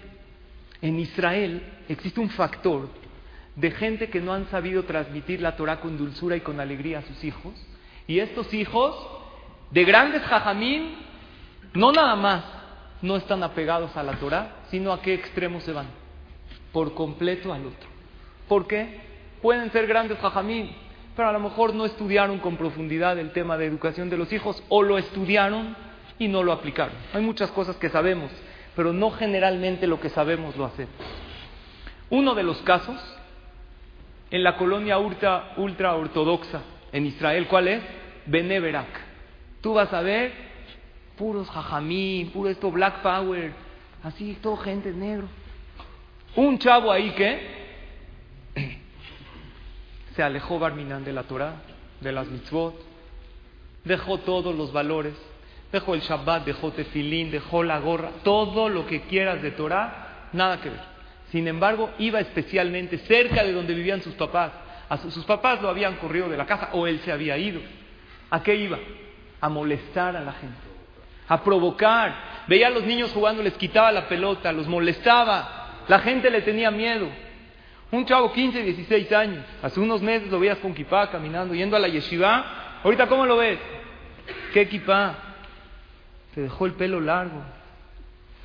[0.81, 3.02] en Israel existe un factor
[3.55, 7.01] de gente que no han sabido transmitir la Torah con dulzura y con alegría a
[7.03, 7.53] sus hijos.
[8.07, 8.95] Y estos hijos,
[9.71, 10.95] de grandes jajamín,
[11.73, 12.43] no nada más
[13.01, 15.87] no están apegados a la Torah, sino a qué extremo se van.
[16.71, 17.89] Por completo al otro.
[18.47, 19.01] ¿Por qué?
[19.41, 20.71] Pueden ser grandes jajamín,
[21.15, 24.63] pero a lo mejor no estudiaron con profundidad el tema de educación de los hijos
[24.69, 25.75] o lo estudiaron
[26.17, 26.95] y no lo aplicaron.
[27.13, 28.31] Hay muchas cosas que sabemos,
[28.75, 30.95] pero no generalmente lo que sabemos lo hacemos.
[32.09, 32.99] Uno de los casos
[34.33, 37.45] en la colonia ultra, ultra ortodoxa en Israel.
[37.47, 37.83] ¿Cuál es?
[38.25, 38.87] Beneverak.
[39.61, 40.33] Tú vas a ver
[41.15, 43.53] puros jajamí, puro esto black power,
[44.01, 45.27] así, todo gente negro.
[46.35, 47.63] Un chavo ahí que
[50.15, 51.53] se alejó Barminan de la Torah,
[52.01, 52.73] de las mitzvot,
[53.83, 55.13] dejó todos los valores,
[55.71, 60.59] dejó el Shabbat, dejó tefilín, dejó la gorra, todo lo que quieras de Torah, nada
[60.59, 60.92] que ver.
[61.33, 64.51] Sin embargo, iba especialmente cerca de donde vivían sus papás.
[64.87, 67.59] A sus papás lo habían corrido de la casa o él se había ido.
[68.29, 68.77] ¿A qué iba?
[69.41, 70.59] A molestar a la gente,
[71.27, 72.43] a provocar.
[72.45, 75.81] Veía a los niños jugando, les quitaba la pelota, los molestaba.
[75.87, 77.07] La gente le tenía miedo.
[77.89, 81.79] Un chavo 15, 16 años, hace unos meses lo veías con kipá caminando, yendo a
[81.79, 82.79] la yeshiva.
[82.83, 83.57] Ahorita, ¿cómo lo ves?
[84.53, 85.15] ¿Qué kipá?
[86.35, 87.41] Se dejó el pelo largo,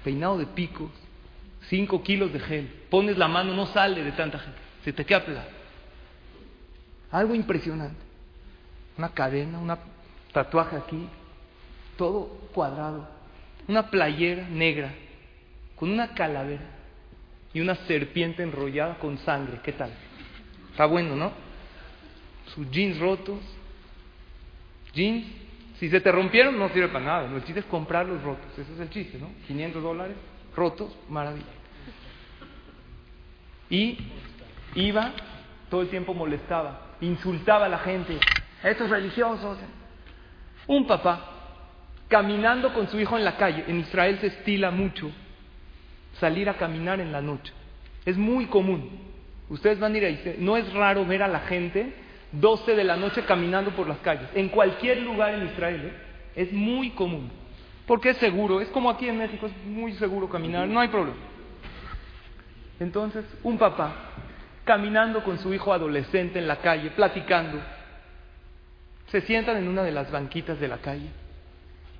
[0.03, 0.91] peinado de picos,
[1.69, 2.69] 5 kilos de gel.
[2.91, 5.49] Pones la mano, no sale de tanta gente, se te queda pegado.
[7.11, 8.01] Algo impresionante.
[8.97, 9.73] Una cadena, un
[10.33, 11.09] tatuaje aquí,
[11.97, 13.09] todo cuadrado.
[13.67, 14.93] Una playera negra,
[15.77, 16.65] con una calavera
[17.53, 19.61] y una serpiente enrollada con sangre.
[19.63, 19.91] ¿Qué tal?
[20.71, 21.33] Está bueno, ¿no?
[22.55, 23.39] Sus jeans rotos.
[24.95, 25.27] Jeans,
[25.79, 27.35] si se te rompieron no sirve para nada.
[27.35, 28.47] El chiste es comprarlos rotos.
[28.57, 29.29] Ese es el chiste, ¿no?
[29.47, 30.17] 500 dólares
[30.57, 31.47] rotos, maravilla.
[33.71, 34.13] Y
[34.75, 35.13] iba,
[35.69, 38.21] todo el tiempo molestaba, insultaba a la gente.
[38.63, 39.59] Estos religiosos.
[40.67, 41.39] Un papá
[42.09, 43.65] caminando con su hijo en la calle.
[43.69, 45.11] En Israel se estila mucho
[46.15, 47.53] salir a caminar en la noche.
[48.05, 49.09] Es muy común.
[49.49, 50.37] Ustedes van a ir ahí.
[50.39, 51.95] No es raro ver a la gente
[52.33, 54.29] 12 de la noche caminando por las calles.
[54.35, 55.83] En cualquier lugar en Israel.
[55.85, 55.93] ¿eh?
[56.35, 57.31] Es muy común.
[57.87, 58.61] Porque es seguro.
[58.61, 59.47] Es como aquí en México.
[59.47, 60.69] Es muy seguro caminar.
[60.69, 61.17] No hay problema.
[62.81, 63.95] Entonces, un papá
[64.65, 67.59] caminando con su hijo adolescente en la calle, platicando,
[69.11, 71.09] se sientan en una de las banquitas de la calle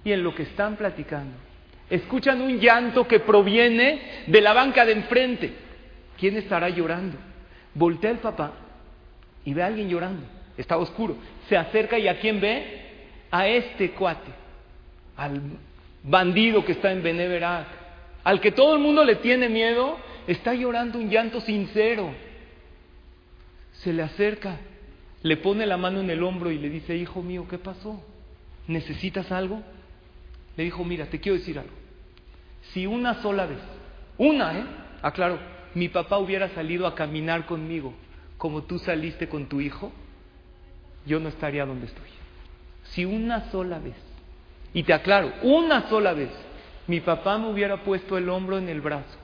[0.05, 1.49] y en lo que están platicando
[1.91, 5.53] Escuchan un llanto que proviene de la banca de enfrente.
[6.19, 7.17] ¿Quién estará llorando?
[7.75, 8.53] Voltea el papá
[9.45, 10.27] y ve a alguien llorando.
[10.57, 11.17] Está oscuro.
[11.49, 12.87] Se acerca y a quién ve?
[13.31, 14.31] A este cuate,
[15.17, 15.41] al
[16.03, 17.67] bandido que está en Beneverac,
[18.25, 22.13] al que todo el mundo le tiene miedo, está llorando un llanto sincero.
[23.83, 24.59] Se le acerca,
[25.23, 28.01] le pone la mano en el hombro y le dice, hijo mío, ¿qué pasó?
[28.67, 29.63] ¿Necesitas algo?
[30.57, 31.75] Le dijo, mira, te quiero decir algo.
[32.73, 33.59] Si una sola vez,
[34.19, 34.65] una, ¿eh?
[35.03, 35.39] Aclaro,
[35.75, 37.95] mi papá hubiera salido a caminar conmigo
[38.37, 39.93] como tú saliste con tu hijo,
[41.07, 42.09] yo no estaría donde estoy.
[42.85, 43.97] Si una sola vez,
[44.73, 46.31] y te aclaro, una sola vez,
[46.87, 49.19] mi papá me hubiera puesto el hombro en el brazo,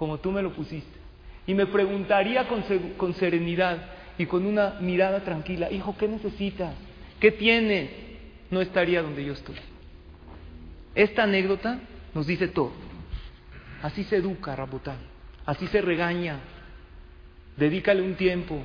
[0.00, 0.98] como tú me lo pusiste,
[1.46, 3.76] y me preguntaría con, serenidad
[4.16, 6.72] y con una mirada tranquila, hijo, ¿qué necesitas?
[7.20, 7.90] ¿Qué tienes?
[8.50, 9.56] No estaría donde yo estoy.
[10.94, 11.80] Esta anécdota
[12.14, 12.72] nos dice todo.
[13.82, 14.96] Así se educa, Rabotán.
[15.44, 16.38] Así se regaña.
[17.58, 18.58] Dedícale un tiempo.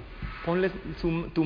[0.45, 0.71] Ponle
[1.02, 1.43] su, tu,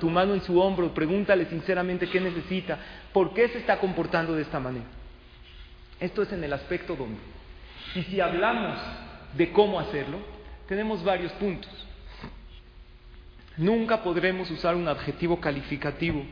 [0.00, 0.94] tu mano en su hombro.
[0.94, 2.78] Pregúntale sinceramente qué necesita.
[3.12, 4.86] ¿Por qué se está comportando de esta manera?
[5.98, 7.41] Esto es en el aspecto donde.
[7.94, 8.78] Y si hablamos
[9.36, 10.18] de cómo hacerlo,
[10.66, 11.70] tenemos varios puntos.
[13.56, 16.24] Nunca podremos usar un adjetivo calificativo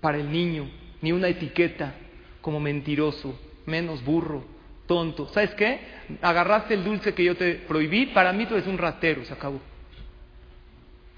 [0.00, 0.68] para el niño,
[1.02, 1.94] ni una etiqueta
[2.40, 4.44] como mentiroso, menos burro,
[4.86, 5.28] tonto.
[5.28, 5.80] ¿Sabes qué?
[6.22, 9.60] Agarraste el dulce que yo te prohibí, para mí tú eres un ratero, se acabó.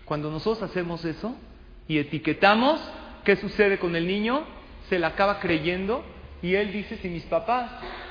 [0.06, 1.36] Cuando nosotros hacemos eso
[1.86, 2.80] y etiquetamos,
[3.24, 4.44] ¿qué sucede con el niño?
[4.88, 6.02] Se le acaba creyendo
[6.42, 7.70] y él dice, si mis papás,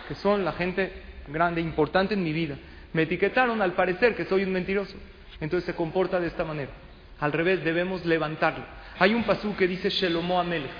[0.09, 0.91] que son la gente
[1.27, 2.57] grande, importante en mi vida,
[2.93, 4.97] me etiquetaron al parecer que soy un mentiroso,
[5.39, 6.71] entonces se comporta de esta manera.
[7.19, 8.65] Al revés, debemos levantarlo.
[8.97, 10.71] Hay un pasú que dice Shelomo Amelech,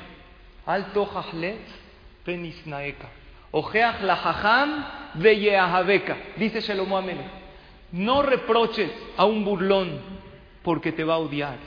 [0.65, 1.07] Alto
[2.25, 3.07] penisnaeka.
[3.51, 4.85] Ojeach la jajam
[6.37, 7.25] Dice Shelomo Amelech.
[7.91, 9.99] No reproches a un burlón
[10.63, 11.57] porque te va a odiar.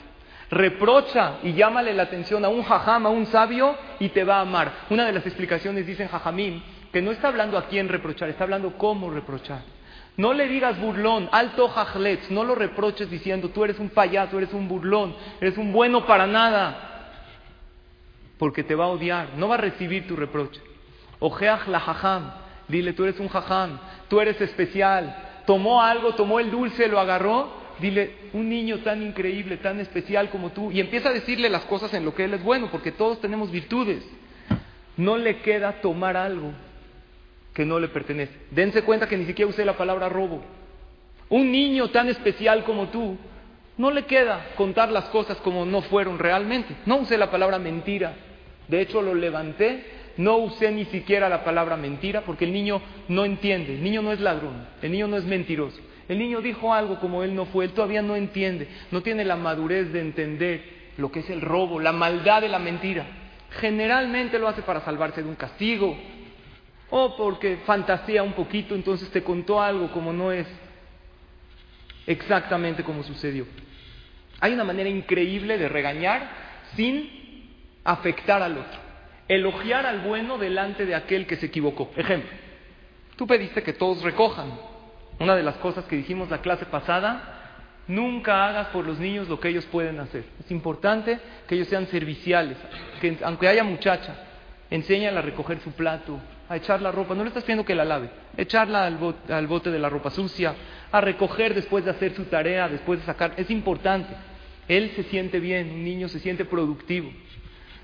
[0.51, 4.41] Reprocha y llámale la atención a un jajam, a un sabio, y te va a
[4.41, 4.71] amar.
[4.89, 6.61] Una de las explicaciones dicen jajamim
[6.93, 9.61] que no está hablando a quién reprochar, está hablando cómo reprochar.
[10.15, 14.53] No le digas burlón, alto jajletz, no lo reproches diciendo tú eres un payaso, eres
[14.53, 17.09] un burlón, eres un bueno para nada,
[18.37, 20.61] porque te va a odiar, no va a recibir tu reproche.
[21.19, 22.31] Ojeach la jajam.
[22.67, 25.41] Dile, tú eres un jajam, tú eres especial.
[25.47, 27.51] Tomó algo, tomó el dulce, lo agarró.
[27.79, 30.71] Dile, un niño tan increíble, tan especial como tú.
[30.71, 33.49] Y empieza a decirle las cosas en lo que él es bueno, porque todos tenemos
[33.49, 34.03] virtudes.
[34.95, 36.53] No le queda tomar algo
[37.53, 38.33] que no le pertenece.
[38.51, 40.43] Dense cuenta que ni siquiera usé la palabra robo.
[41.29, 43.17] Un niño tan especial como tú
[43.75, 46.75] No le queda contar las cosas como no fueron realmente.
[46.85, 48.13] No usé la palabra mentira.
[48.67, 49.83] De hecho, lo levanté.
[50.17, 53.73] No usé ni siquiera la palabra mentira porque el niño no entiende.
[53.73, 54.67] El niño no es ladrón.
[54.81, 55.79] El niño no es mentiroso.
[56.07, 57.65] El niño dijo algo como él no fue.
[57.65, 58.67] Él todavía no entiende.
[58.91, 60.61] No tiene la madurez de entender
[60.97, 63.07] lo que es el robo, la maldad de la mentira.
[63.59, 65.97] Generalmente lo hace para salvarse de un castigo
[66.95, 70.45] o porque fantasea un poquito, entonces te contó algo como no es
[72.05, 73.47] exactamente como sucedió.
[74.39, 76.29] Hay una manera increíble de regañar
[76.75, 77.49] sin
[77.83, 78.79] afectar al otro.
[79.27, 81.89] Elogiar al bueno delante de aquel que se equivocó.
[81.97, 82.29] Ejemplo,
[83.15, 84.53] tú pediste que todos recojan.
[85.17, 89.39] Una de las cosas que dijimos la clase pasada, nunca hagas por los niños lo
[89.39, 90.25] que ellos pueden hacer.
[90.39, 92.57] Es importante que ellos sean serviciales,
[93.01, 94.13] que aunque haya muchacha,
[94.69, 96.19] enséñala a recoger su plato,
[96.55, 99.71] echar la ropa, no le estás pidiendo que la lave, echarla al bote, al bote
[99.71, 100.55] de la ropa sucia,
[100.91, 104.13] a recoger después de hacer su tarea, después de sacar, es importante.
[104.67, 107.11] Él se siente bien, un niño se siente productivo.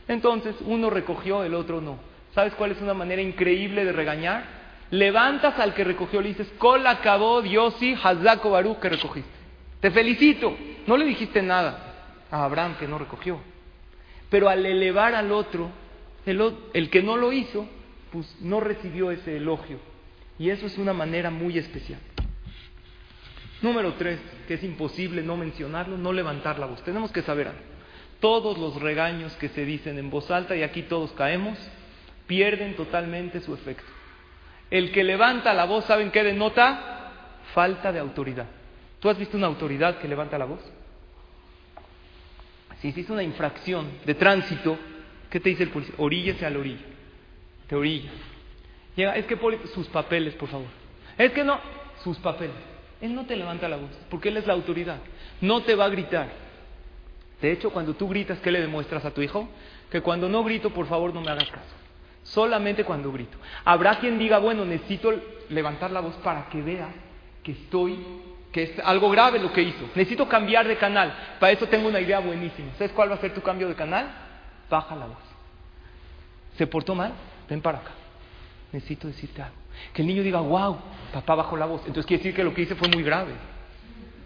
[0.07, 1.99] Entonces, uno recogió, el otro no.
[2.33, 4.43] ¿Sabes cuál es una manera increíble de regañar?
[4.91, 9.29] Levantas al que recogió, le dices, Kol acabó, Diosi, Hazako Baruch, que recogiste.
[9.79, 10.55] Te felicito.
[10.87, 11.93] No le dijiste nada
[12.31, 13.39] a Abraham que no recogió.
[14.29, 15.69] Pero al elevar al otro,
[16.25, 17.67] el, el que no lo hizo,
[18.11, 19.79] pues no recibió ese elogio.
[20.37, 21.99] Y eso es una manera muy especial.
[23.61, 26.81] Número tres, que es imposible no mencionarlo, no levantar la voz.
[26.83, 27.59] Tenemos que saber algo.
[28.21, 31.57] Todos los regaños que se dicen en voz alta, y aquí todos caemos,
[32.27, 33.85] pierden totalmente su efecto.
[34.71, 37.11] El que levanta la voz, ¿saben qué denota?
[37.53, 38.45] Falta de autoridad.
[38.99, 40.59] ¿Tú has visto una autoridad que levanta la voz?
[42.81, 44.77] Si hiciste una infracción de tránsito,
[45.29, 45.95] ¿qué te dice el policía?
[45.97, 46.85] Oríllese a la orilla.
[47.69, 48.09] Te orilla.
[48.95, 50.67] Llega, es que por sus papeles, por favor.
[51.17, 51.59] Es que no,
[52.03, 52.55] sus papeles.
[52.99, 54.97] Él no te levanta la voz, porque Él es la autoridad.
[55.39, 56.27] No te va a gritar.
[57.41, 59.47] De hecho, cuando tú gritas, ¿qué le demuestras a tu hijo?
[59.89, 61.75] Que cuando no grito, por favor, no me hagas caso.
[62.23, 63.37] Solamente cuando grito.
[63.63, 65.13] Habrá quien diga, bueno, necesito
[65.49, 66.89] levantar la voz para que vea
[67.43, 67.97] que estoy,
[68.51, 69.89] que es algo grave lo que hizo.
[69.95, 71.13] Necesito cambiar de canal.
[71.39, 72.73] Para eso tengo una idea buenísima.
[72.73, 74.11] ¿Sabes cuál va a ser tu cambio de canal?
[74.69, 75.17] Baja la voz.
[76.57, 77.13] ¿Se portó mal?
[77.49, 77.91] Ven para acá.
[78.71, 79.57] Necesito decirte algo.
[79.93, 80.77] Que el niño diga, wow,
[81.13, 81.81] papá bajó la voz.
[81.81, 83.33] Entonces quiere decir que lo que hice fue muy grave.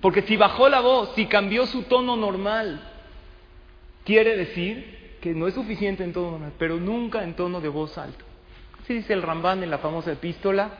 [0.02, 2.82] Porque si bajó la voz, si cambió su tono normal,
[4.04, 7.98] quiere decir que no es suficiente en tono normal, pero nunca en tono de voz
[7.98, 8.26] alto.
[8.84, 10.72] Así dice el Rambán en la famosa epístola,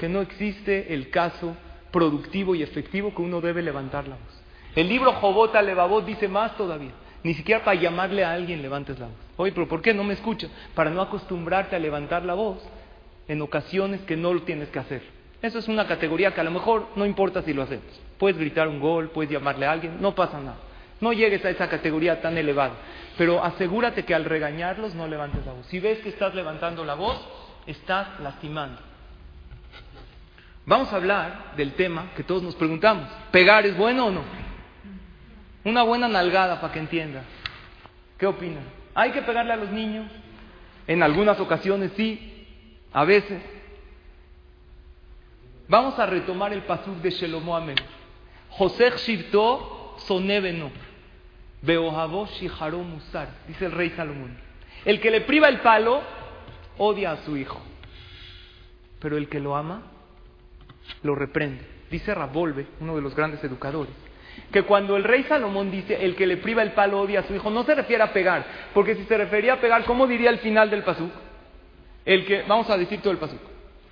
[0.00, 1.54] que no existe el caso
[1.92, 4.42] productivo y efectivo que uno debe levantar la voz.
[4.74, 6.90] El libro Jobota Levavot dice más todavía.
[7.22, 9.14] Ni siquiera para llamarle a alguien levantes la voz.
[9.42, 10.46] Oye, pero ¿por qué no me escucha?
[10.72, 12.58] Para no acostumbrarte a levantar la voz
[13.26, 15.02] en ocasiones que no lo tienes que hacer.
[15.42, 18.00] Eso es una categoría que a lo mejor no importa si lo hacemos.
[18.18, 20.58] Puedes gritar un gol, puedes llamarle a alguien, no pasa nada.
[21.00, 22.74] No llegues a esa categoría tan elevada.
[23.18, 25.66] Pero asegúrate que al regañarlos no levantes la voz.
[25.66, 27.20] Si ves que estás levantando la voz,
[27.66, 28.80] estás lastimando.
[30.66, 33.08] Vamos a hablar del tema que todos nos preguntamos.
[33.32, 34.22] ¿Pegar es bueno o no?
[35.64, 37.24] Una buena nalgada para que entienda.
[38.16, 38.81] ¿Qué opinan?
[38.94, 40.06] ¿Hay que pegarle a los niños?
[40.86, 42.46] En algunas ocasiones sí,
[42.92, 43.42] a veces.
[45.68, 47.76] Vamos a retomar el pasuk de Shelomo Amen.
[48.50, 50.70] José Shirto sonebeno.
[51.62, 53.28] Beohabo Shiharo Musar.
[53.46, 54.36] Dice el rey Salomón.
[54.84, 56.02] El que le priva el palo
[56.76, 57.60] odia a su hijo.
[58.98, 59.82] Pero el que lo ama
[61.02, 61.64] lo reprende.
[61.90, 63.92] Dice Rabolve, uno de los grandes educadores,
[64.52, 67.34] que cuando el rey Salomón dice el que le priva el palo odia a su
[67.34, 70.38] hijo, no se refiere a pegar, porque si se refería a pegar, ¿cómo diría el
[70.38, 71.10] final del pasuk?
[72.04, 73.40] El que, vamos a decir todo el pasuk,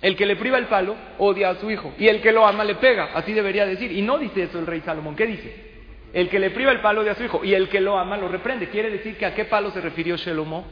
[0.01, 2.63] el que le priva el palo odia a su hijo, y el que lo ama
[2.63, 5.71] le pega, así debería decir, y no dice eso el rey Salomón, ¿qué dice?
[6.13, 8.17] El que le priva el palo odia a su hijo, y el que lo ama
[8.17, 8.69] lo reprende.
[8.69, 10.65] Quiere decir que a qué palo se refirió Shelomo?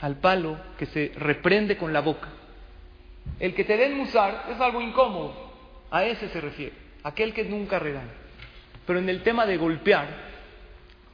[0.00, 2.28] Al palo que se reprende con la boca.
[3.40, 5.34] El que te den musar es algo incómodo,
[5.90, 8.12] a ese se refiere, aquel que nunca regaña.
[8.86, 10.06] Pero en el tema de golpear,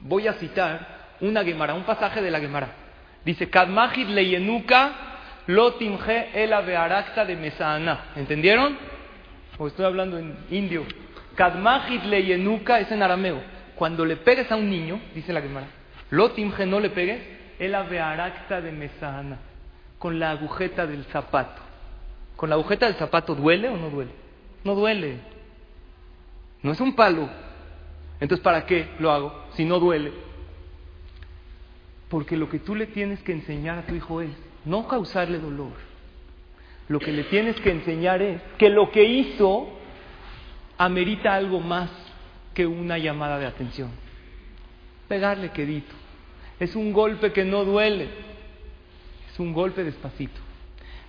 [0.00, 2.68] voy a citar una Gemara, un pasaje de la Gemara.
[3.24, 4.92] Dice, Kadmahid leyenuka
[5.46, 8.06] lotimge el bearakta de Mesaana.
[8.16, 8.76] ¿Entendieron?
[9.58, 10.84] O estoy hablando en indio.
[11.34, 13.42] Kadmahid leyenuka es en arameo.
[13.74, 15.66] Cuando le pegues a un niño, dice la Gemara,
[16.10, 17.20] lotimge no le pegues,
[17.58, 19.38] el bearakta de Mesaana.
[19.98, 21.60] Con la agujeta del zapato.
[22.36, 24.12] ¿Con la agujeta del zapato duele o no duele?
[24.64, 25.18] No duele.
[26.62, 27.28] No es un palo,
[28.20, 30.12] entonces, ¿para qué lo hago si no duele?
[32.08, 34.30] Porque lo que tú le tienes que enseñar a tu hijo es
[34.64, 35.72] no causarle dolor.
[36.88, 39.68] Lo que le tienes que enseñar es que lo que hizo
[40.76, 41.90] amerita algo más
[42.52, 43.90] que una llamada de atención.
[45.08, 45.94] Pegarle quedito.
[46.58, 48.08] Es un golpe que no duele.
[49.32, 50.40] Es un golpe despacito.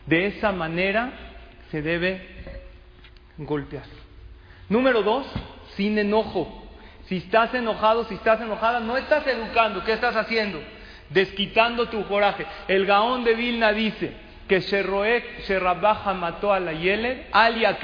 [0.05, 1.11] De esa manera
[1.71, 2.21] se debe
[3.37, 3.85] golpear.
[4.69, 5.25] Número dos,
[5.75, 6.60] sin enojo.
[7.11, 9.83] Si estás enojado, si estás enojada, no estás educando.
[9.83, 10.61] ¿Qué estás haciendo?
[11.09, 12.45] Desquitando tu coraje.
[12.69, 14.13] El Gaón de Vilna dice
[14.47, 17.77] que Sherrabaja mató a la Yeled, alia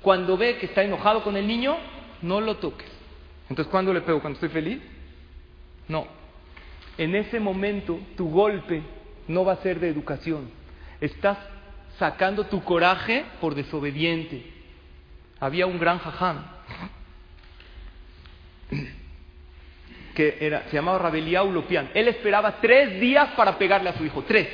[0.00, 1.76] Cuando ve que está enojado con el niño,
[2.22, 2.88] no lo toques.
[3.50, 4.22] Entonces, ¿cuándo le pego?
[4.22, 4.80] ¿Cuando estoy feliz?
[5.86, 6.06] No.
[6.96, 8.82] En ese momento, tu golpe
[9.28, 10.50] no va a ser de educación.
[10.98, 11.36] Estás
[11.98, 14.50] sacando tu coraje por desobediente.
[15.40, 16.61] Había un gran jajam
[20.14, 21.90] que era, se llamaba Rabeliao Lopian.
[21.94, 24.22] Él esperaba tres días para pegarle a su hijo.
[24.22, 24.48] Tres.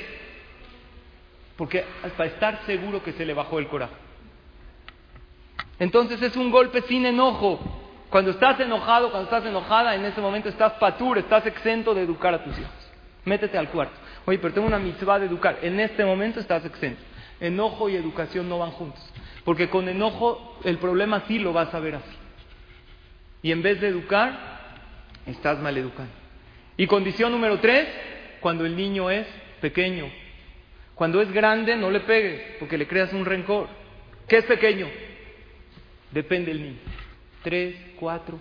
[1.57, 1.85] Porque
[2.17, 3.95] para estar seguro que se le bajó el coraje.
[5.79, 7.61] Entonces es un golpe sin enojo.
[8.11, 12.33] Cuando estás enojado, cuando estás enojada, en ese momento estás patur, estás exento de educar
[12.33, 12.73] a tus hijos.
[13.25, 13.95] Métete al cuarto.
[14.25, 15.59] Oye, pero tengo una mitzvah de educar.
[15.63, 17.03] En este momento estás exento.
[17.41, 19.01] Enojo y educación no van juntos.
[19.45, 22.18] Porque con enojo el problema sí lo vas a ver así.
[23.43, 24.39] Y en vez de educar,
[25.27, 26.13] estás mal educando.
[26.77, 27.89] Y condición número tres,
[28.41, 29.27] cuando el niño es
[29.61, 30.11] pequeño.
[30.95, 33.69] Cuando es grande, no le pegues, porque le creas un rencor.
[34.27, 34.89] ¿Qué es pequeño?
[36.11, 36.79] Depende del niño.
[37.43, 38.39] Tres, cuatro.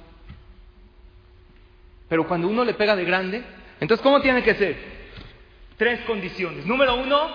[2.09, 3.43] Pero cuando uno le pega de grande,
[3.79, 4.75] entonces ¿cómo tiene que ser?
[5.77, 6.65] Tres condiciones.
[6.65, 7.29] Número uno,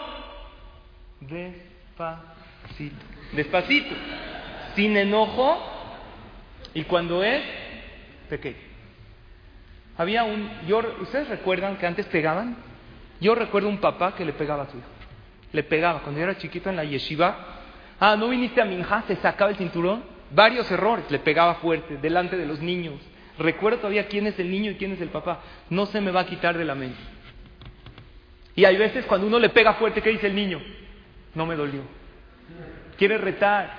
[1.20, 2.96] despacito.
[3.32, 3.94] Despacito.
[4.74, 5.71] Sin enojo.
[6.74, 7.42] Y cuando es
[8.28, 8.56] pequeño.
[9.98, 12.56] Había un, yo, ¿ustedes recuerdan que antes pegaban?
[13.20, 14.86] Yo recuerdo un papá que le pegaba a su hijo.
[15.52, 17.36] Le pegaba cuando era chiquito en la yeshiva.
[18.00, 20.02] Ah, no viniste a Minja, se sacaba el cinturón.
[20.30, 22.94] Varios errores, le pegaba fuerte, delante de los niños.
[23.38, 25.40] Recuerdo todavía quién es el niño y quién es el papá.
[25.68, 26.98] No se me va a quitar de la mente.
[28.56, 30.60] Y hay veces cuando uno le pega fuerte, ¿qué dice el niño?
[31.34, 31.82] No me dolió.
[32.96, 33.70] Quiere retar.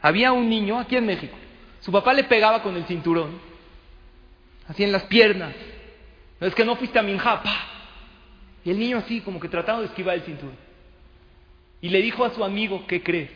[0.00, 1.36] Había un niño aquí en México.
[1.84, 3.38] Su papá le pegaba con el cinturón
[4.66, 5.54] así en las piernas.
[6.40, 7.42] es que no fuiste a Minja,
[8.64, 10.56] Y el niño así, como que tratando de esquivar el cinturón.
[11.82, 13.30] Y le dijo a su amigo, ¿qué crees?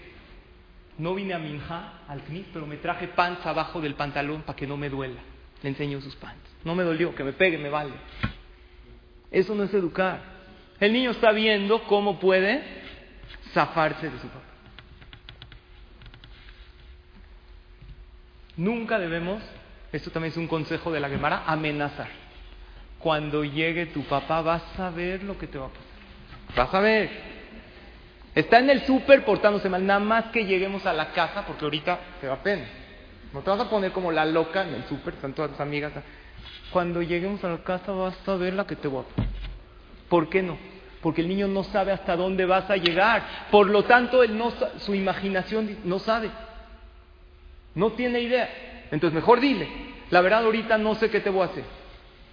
[0.96, 4.66] No vine a Minja al CNIS, pero me traje pants abajo del pantalón para que
[4.66, 5.20] no me duela.
[5.62, 6.40] Le enseño sus pants.
[6.64, 7.92] No me dolió, que me pegue, me vale.
[9.30, 10.22] Eso no es educar.
[10.80, 12.62] El niño está viendo cómo puede
[13.52, 14.47] zafarse de su papá.
[18.58, 19.42] Nunca debemos
[19.92, 22.08] esto también es un consejo de la Gemara, amenazar.
[22.98, 26.56] Cuando llegue tu papá vas a ver lo que te va a pasar.
[26.56, 27.10] Vas a ver.
[28.34, 31.98] Está en el súper portándose mal, nada más que lleguemos a la casa, porque ahorita
[32.20, 32.66] te da pena.
[33.32, 35.92] No te vas a poner como la loca en el súper, están todas tus amigas.
[36.70, 39.26] Cuando lleguemos a la casa vas a ver la que te va a pasar.
[40.08, 40.58] ¿Por qué no?
[41.00, 43.22] Porque el niño no sabe hasta dónde vas a llegar.
[43.50, 46.30] Por lo tanto, él no, su imaginación no sabe.
[47.78, 48.86] No tiene idea.
[48.90, 49.68] Entonces mejor dile,
[50.10, 51.62] la verdad ahorita no sé qué te voy a hacer.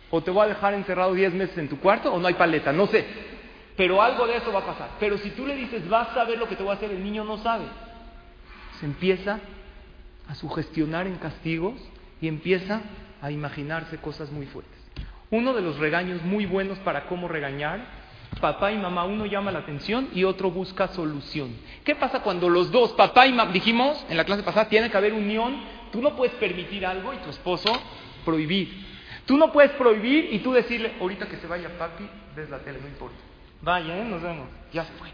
[0.09, 2.73] O te voy a dejar encerrado 10 meses en tu cuarto o no hay paleta,
[2.73, 3.05] no sé.
[3.77, 4.89] Pero algo de eso va a pasar.
[4.99, 7.03] Pero si tú le dices, vas a ver lo que te voy a hacer, el
[7.03, 7.65] niño no sabe.
[8.79, 9.39] Se empieza
[10.27, 11.75] a sugestionar en castigos
[12.21, 12.81] y empieza
[13.21, 14.73] a imaginarse cosas muy fuertes.
[15.29, 17.85] Uno de los regaños muy buenos para cómo regañar,
[18.39, 21.55] papá y mamá, uno llama la atención y otro busca solución.
[21.83, 24.97] ¿Qué pasa cuando los dos, papá y mamá, dijimos en la clase pasada, tiene que
[24.97, 27.71] haber unión Tú no puedes permitir algo y tu esposo
[28.25, 28.86] prohibir.
[29.25, 32.05] Tú no puedes prohibir y tú decirle, ahorita que se vaya papi,
[32.36, 33.15] ves la tele, no importa.
[33.61, 34.03] Vaya, ¿eh?
[34.03, 34.45] nos vemos.
[34.73, 35.07] Ya se fue.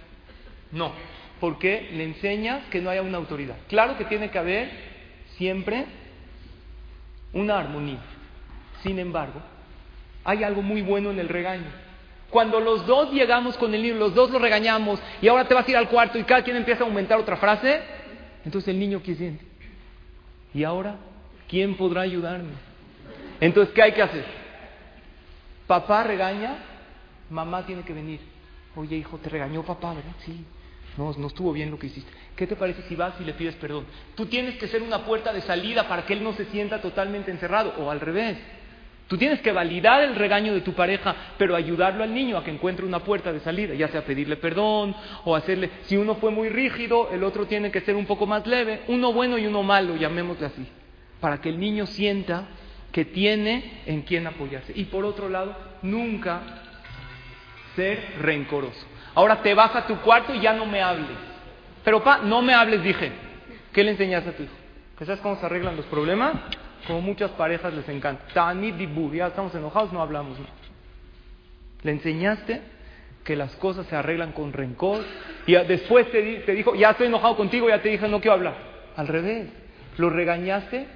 [0.71, 0.91] No,
[1.39, 3.57] porque le enseñas que no haya una autoridad.
[3.69, 4.71] Claro que tiene que haber
[5.37, 5.85] siempre
[7.33, 7.99] una armonía.
[8.81, 9.39] Sin embargo,
[10.23, 11.69] hay algo muy bueno en el regaño.
[12.31, 15.67] Cuando los dos llegamos con el niño, los dos lo regañamos y ahora te vas
[15.67, 17.81] a ir al cuarto y cada quien empieza a aumentar otra frase,
[18.45, 19.45] entonces el niño ¿qué siente?
[20.53, 20.95] ¿Y ahora
[21.47, 22.53] quién podrá ayudarme?
[23.41, 24.23] Entonces, ¿qué hay que hacer?
[25.67, 26.55] Papá regaña,
[27.29, 28.19] mamá tiene que venir.
[28.75, 30.13] Oye, hijo, te regañó papá, ¿verdad?
[30.25, 30.45] Sí.
[30.97, 32.11] No, no estuvo bien lo que hiciste.
[32.35, 33.85] ¿Qué te parece si vas y le pides perdón?
[34.15, 37.31] Tú tienes que ser una puerta de salida para que él no se sienta totalmente
[37.31, 38.37] encerrado, o al revés.
[39.11, 42.49] Tú tienes que validar el regaño de tu pareja, pero ayudarlo al niño a que
[42.49, 44.95] encuentre una puerta de salida, ya sea pedirle perdón
[45.25, 48.47] o hacerle, si uno fue muy rígido, el otro tiene que ser un poco más
[48.47, 50.65] leve, uno bueno y uno malo, llamémosle así,
[51.19, 52.45] para que el niño sienta
[52.93, 54.71] que tiene en quien apoyarse.
[54.73, 56.43] Y por otro lado, nunca
[57.75, 58.87] ser rencoroso.
[59.13, 61.17] Ahora te vas a tu cuarto y ya no me hables.
[61.83, 63.11] Pero pa, no me hables, dije.
[63.73, 64.55] ¿Qué le enseñaste a tu hijo?
[64.99, 66.31] ¿Sabes cómo se arreglan los problemas?
[66.87, 68.23] Como muchas parejas les encanta.
[68.33, 70.37] ya estamos enojados, no hablamos.
[71.83, 72.61] Le enseñaste
[73.23, 75.03] que las cosas se arreglan con rencor
[75.45, 76.21] y después te,
[76.53, 78.55] dijo, ya estoy enojado contigo, ya te dije, no quiero hablar.
[78.95, 79.47] Al revés,
[79.97, 80.87] lo regañaste,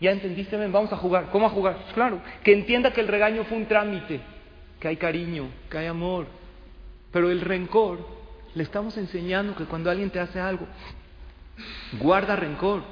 [0.00, 1.28] ya entendiste, ven, vamos a jugar.
[1.30, 1.76] ¿Cómo a jugar?
[1.94, 4.20] Claro, que entienda que el regaño fue un trámite,
[4.80, 6.26] que hay cariño, que hay amor.
[7.12, 7.98] Pero el rencor,
[8.54, 10.66] le estamos enseñando que cuando alguien te hace algo,
[12.00, 12.82] guarda rencor,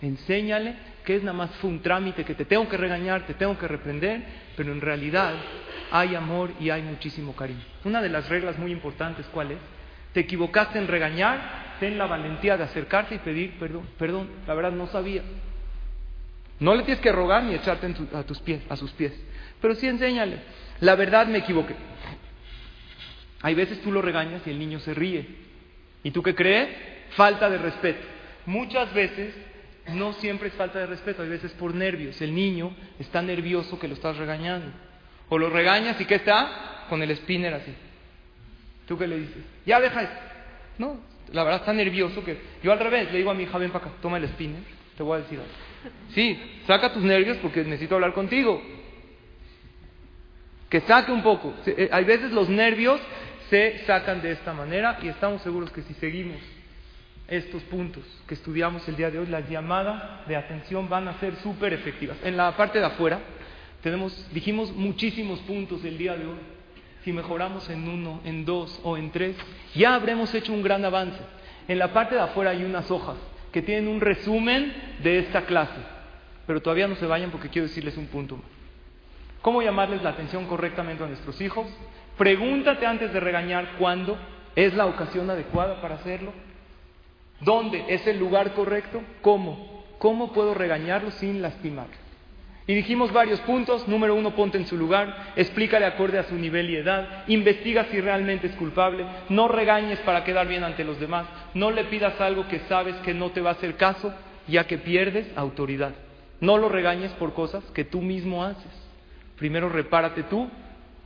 [0.00, 3.58] enséñale que es nada más fue un trámite, que te tengo que regañar, te tengo
[3.58, 4.22] que reprender,
[4.56, 5.34] pero en realidad
[5.90, 7.62] hay amor y hay muchísimo cariño.
[7.84, 9.58] Una de las reglas muy importantes, ¿cuál es?
[10.12, 13.88] Te equivocaste en regañar, ten la valentía de acercarte y pedir perdón.
[13.98, 15.22] Perdón, la verdad no sabía.
[16.60, 19.12] No le tienes que rogar ni echarte a, tus pies, a sus pies,
[19.60, 20.38] pero sí enséñale.
[20.80, 21.74] La verdad me equivoqué.
[23.42, 25.26] Hay veces tú lo regañas y el niño se ríe.
[26.04, 26.68] ¿Y tú qué crees?
[27.16, 28.06] Falta de respeto.
[28.46, 29.34] Muchas veces
[29.92, 32.20] no siempre es falta de respeto, hay veces por nervios.
[32.20, 34.68] El niño está nervioso que lo estás regañando.
[35.28, 36.86] O lo regañas y ¿qué está?
[36.88, 37.72] Con el spinner así.
[38.86, 39.42] ¿Tú qué le dices?
[39.64, 40.12] Ya deja eso.
[40.78, 41.00] No,
[41.32, 42.36] la verdad está nervioso que...
[42.62, 44.62] Yo al revés, le digo a mi hija, ven para acá, toma el spinner,
[44.96, 45.52] te voy a decir algo.
[46.14, 48.62] Sí, saca tus nervios porque necesito hablar contigo.
[50.68, 51.54] Que saque un poco.
[51.66, 53.00] Eh, hay veces los nervios
[53.50, 56.38] se sacan de esta manera y estamos seguros que si seguimos
[57.28, 61.36] estos puntos que estudiamos el día de hoy, las llamadas de atención van a ser
[61.36, 62.16] súper efectivas.
[62.24, 63.20] En la parte de afuera,
[63.82, 66.38] tenemos, dijimos muchísimos puntos el día de hoy.
[67.04, 69.36] Si mejoramos en uno, en dos o en tres,
[69.74, 71.18] ya habremos hecho un gran avance.
[71.66, 73.16] En la parte de afuera hay unas hojas
[73.50, 75.80] que tienen un resumen de esta clase.
[76.46, 78.46] Pero todavía no se vayan porque quiero decirles un punto más.
[79.42, 81.66] ¿Cómo llamarles la atención correctamente a nuestros hijos?
[82.16, 84.16] Pregúntate antes de regañar cuándo
[84.54, 86.32] es la ocasión adecuada para hacerlo.
[87.44, 89.02] ¿Dónde es el lugar correcto?
[89.20, 89.84] ¿Cómo?
[89.98, 92.02] ¿Cómo puedo regañarlo sin lastimarlo?
[92.66, 93.88] Y dijimos varios puntos.
[93.88, 98.00] Número uno, ponte en su lugar, explícale acorde a su nivel y edad, investiga si
[98.00, 102.46] realmente es culpable, no regañes para quedar bien ante los demás, no le pidas algo
[102.48, 104.14] que sabes que no te va a hacer caso,
[104.46, 105.92] ya que pierdes autoridad.
[106.40, 108.72] No lo regañes por cosas que tú mismo haces.
[109.36, 110.48] Primero repárate tú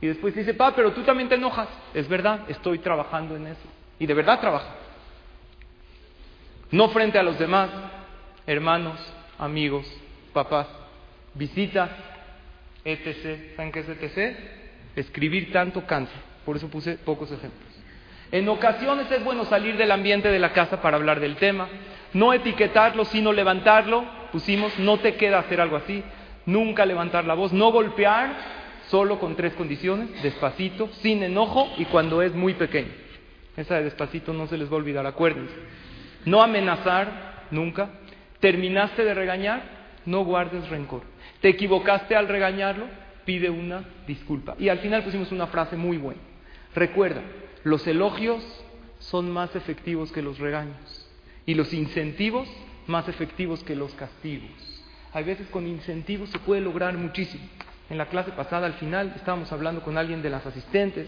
[0.01, 1.69] y después dice, pa, pero tú también te enojas.
[1.93, 3.67] Es verdad, estoy trabajando en eso.
[3.99, 4.86] Y de verdad trabaja.
[6.71, 7.69] No frente a los demás,
[8.45, 8.99] hermanos,
[9.37, 9.85] amigos,
[10.33, 10.67] papás
[11.37, 11.89] visitas,
[12.83, 13.55] etc.
[13.55, 14.37] ¿Saben qué es etc?
[14.95, 16.13] Escribir tanto cansa.
[16.45, 17.67] Por eso puse pocos ejemplos.
[18.31, 21.67] En ocasiones es bueno salir del ambiente de la casa para hablar del tema.
[22.13, 24.05] No etiquetarlo, sino levantarlo.
[24.31, 26.03] Pusimos, no te queda hacer algo así.
[26.45, 27.53] Nunca levantar la voz.
[27.53, 28.35] No golpear,
[28.87, 30.21] solo con tres condiciones.
[30.21, 32.91] Despacito, sin enojo y cuando es muy pequeño.
[33.55, 35.55] Esa de despacito no se les va a olvidar, acuérdense.
[36.27, 37.89] No amenazar, nunca.
[38.41, 39.61] Terminaste de regañar,
[40.05, 41.03] no guardes rencor.
[41.39, 42.85] ¿Te equivocaste al regañarlo?
[43.23, 44.53] Pide una disculpa.
[44.59, 46.19] Y al final pusimos una frase muy buena.
[46.75, 47.21] Recuerda,
[47.63, 48.43] los elogios
[48.99, 51.09] son más efectivos que los regaños
[51.45, 52.49] y los incentivos
[52.87, 54.83] más efectivos que los castigos.
[55.13, 57.45] Hay veces con incentivos se puede lograr muchísimo.
[57.89, 61.07] En la clase pasada, al final, estábamos hablando con alguien de las asistentes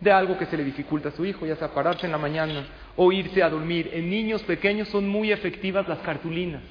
[0.00, 2.66] de algo que se le dificulta a su hijo, ya sea pararse en la mañana
[2.96, 3.90] o irse a dormir.
[3.92, 6.62] En niños pequeños son muy efectivas las cartulinas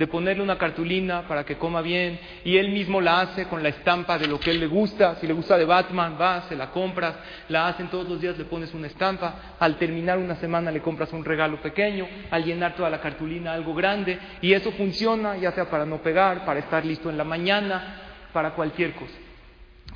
[0.00, 3.68] de ponerle una cartulina para que coma bien y él mismo la hace con la
[3.68, 5.16] estampa de lo que él le gusta.
[5.16, 7.16] Si le gusta de Batman, vas, se la compras,
[7.50, 9.56] la hacen todos los días, le pones una estampa.
[9.58, 13.74] Al terminar una semana le compras un regalo pequeño, al llenar toda la cartulina algo
[13.74, 18.00] grande y eso funciona ya sea para no pegar, para estar listo en la mañana,
[18.32, 19.18] para cualquier cosa.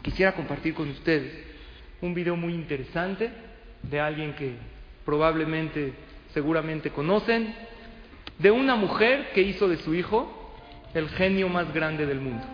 [0.02, 1.53] Quisiera compartir con ustedes
[2.04, 3.30] un video muy interesante
[3.82, 4.52] de alguien que
[5.06, 5.94] probablemente,
[6.34, 7.54] seguramente conocen,
[8.38, 10.52] de una mujer que hizo de su hijo
[10.92, 12.44] el genio más grande del mundo.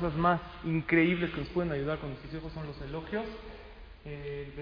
[0.00, 3.24] Cosas más increíbles que nos pueden ayudar con nuestros hijos son los elogios.
[4.04, 4.52] Eh,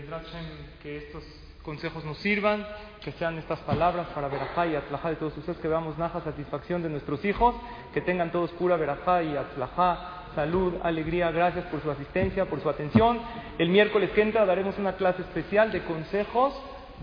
[0.83, 1.23] que estos
[1.63, 2.67] consejos nos sirvan,
[3.03, 6.83] que sean estas palabras para verajá y atlajá de todos ustedes, que veamos naja satisfacción
[6.83, 7.55] de nuestros hijos,
[7.93, 12.71] que tengan todos pura verajá y atlajá, salud, alegría, gracias por su asistencia, por su
[12.71, 13.21] atención.
[13.59, 16.55] El miércoles que entra daremos una clase especial de consejos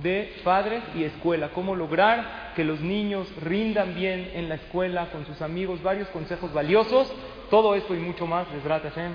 [0.02, 5.26] de padres y escuela, cómo lograr que los niños rindan bien en la escuela con
[5.26, 7.12] sus amigos, varios consejos valiosos,
[7.52, 9.12] todo esto y mucho más, les Hashem,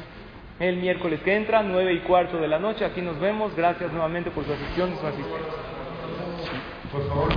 [0.61, 4.31] el miércoles que entra, nueve y cuarto de la noche, aquí nos vemos, gracias nuevamente
[4.31, 5.41] por su asistencia y su asistencia.
[6.93, 7.29] Por favor,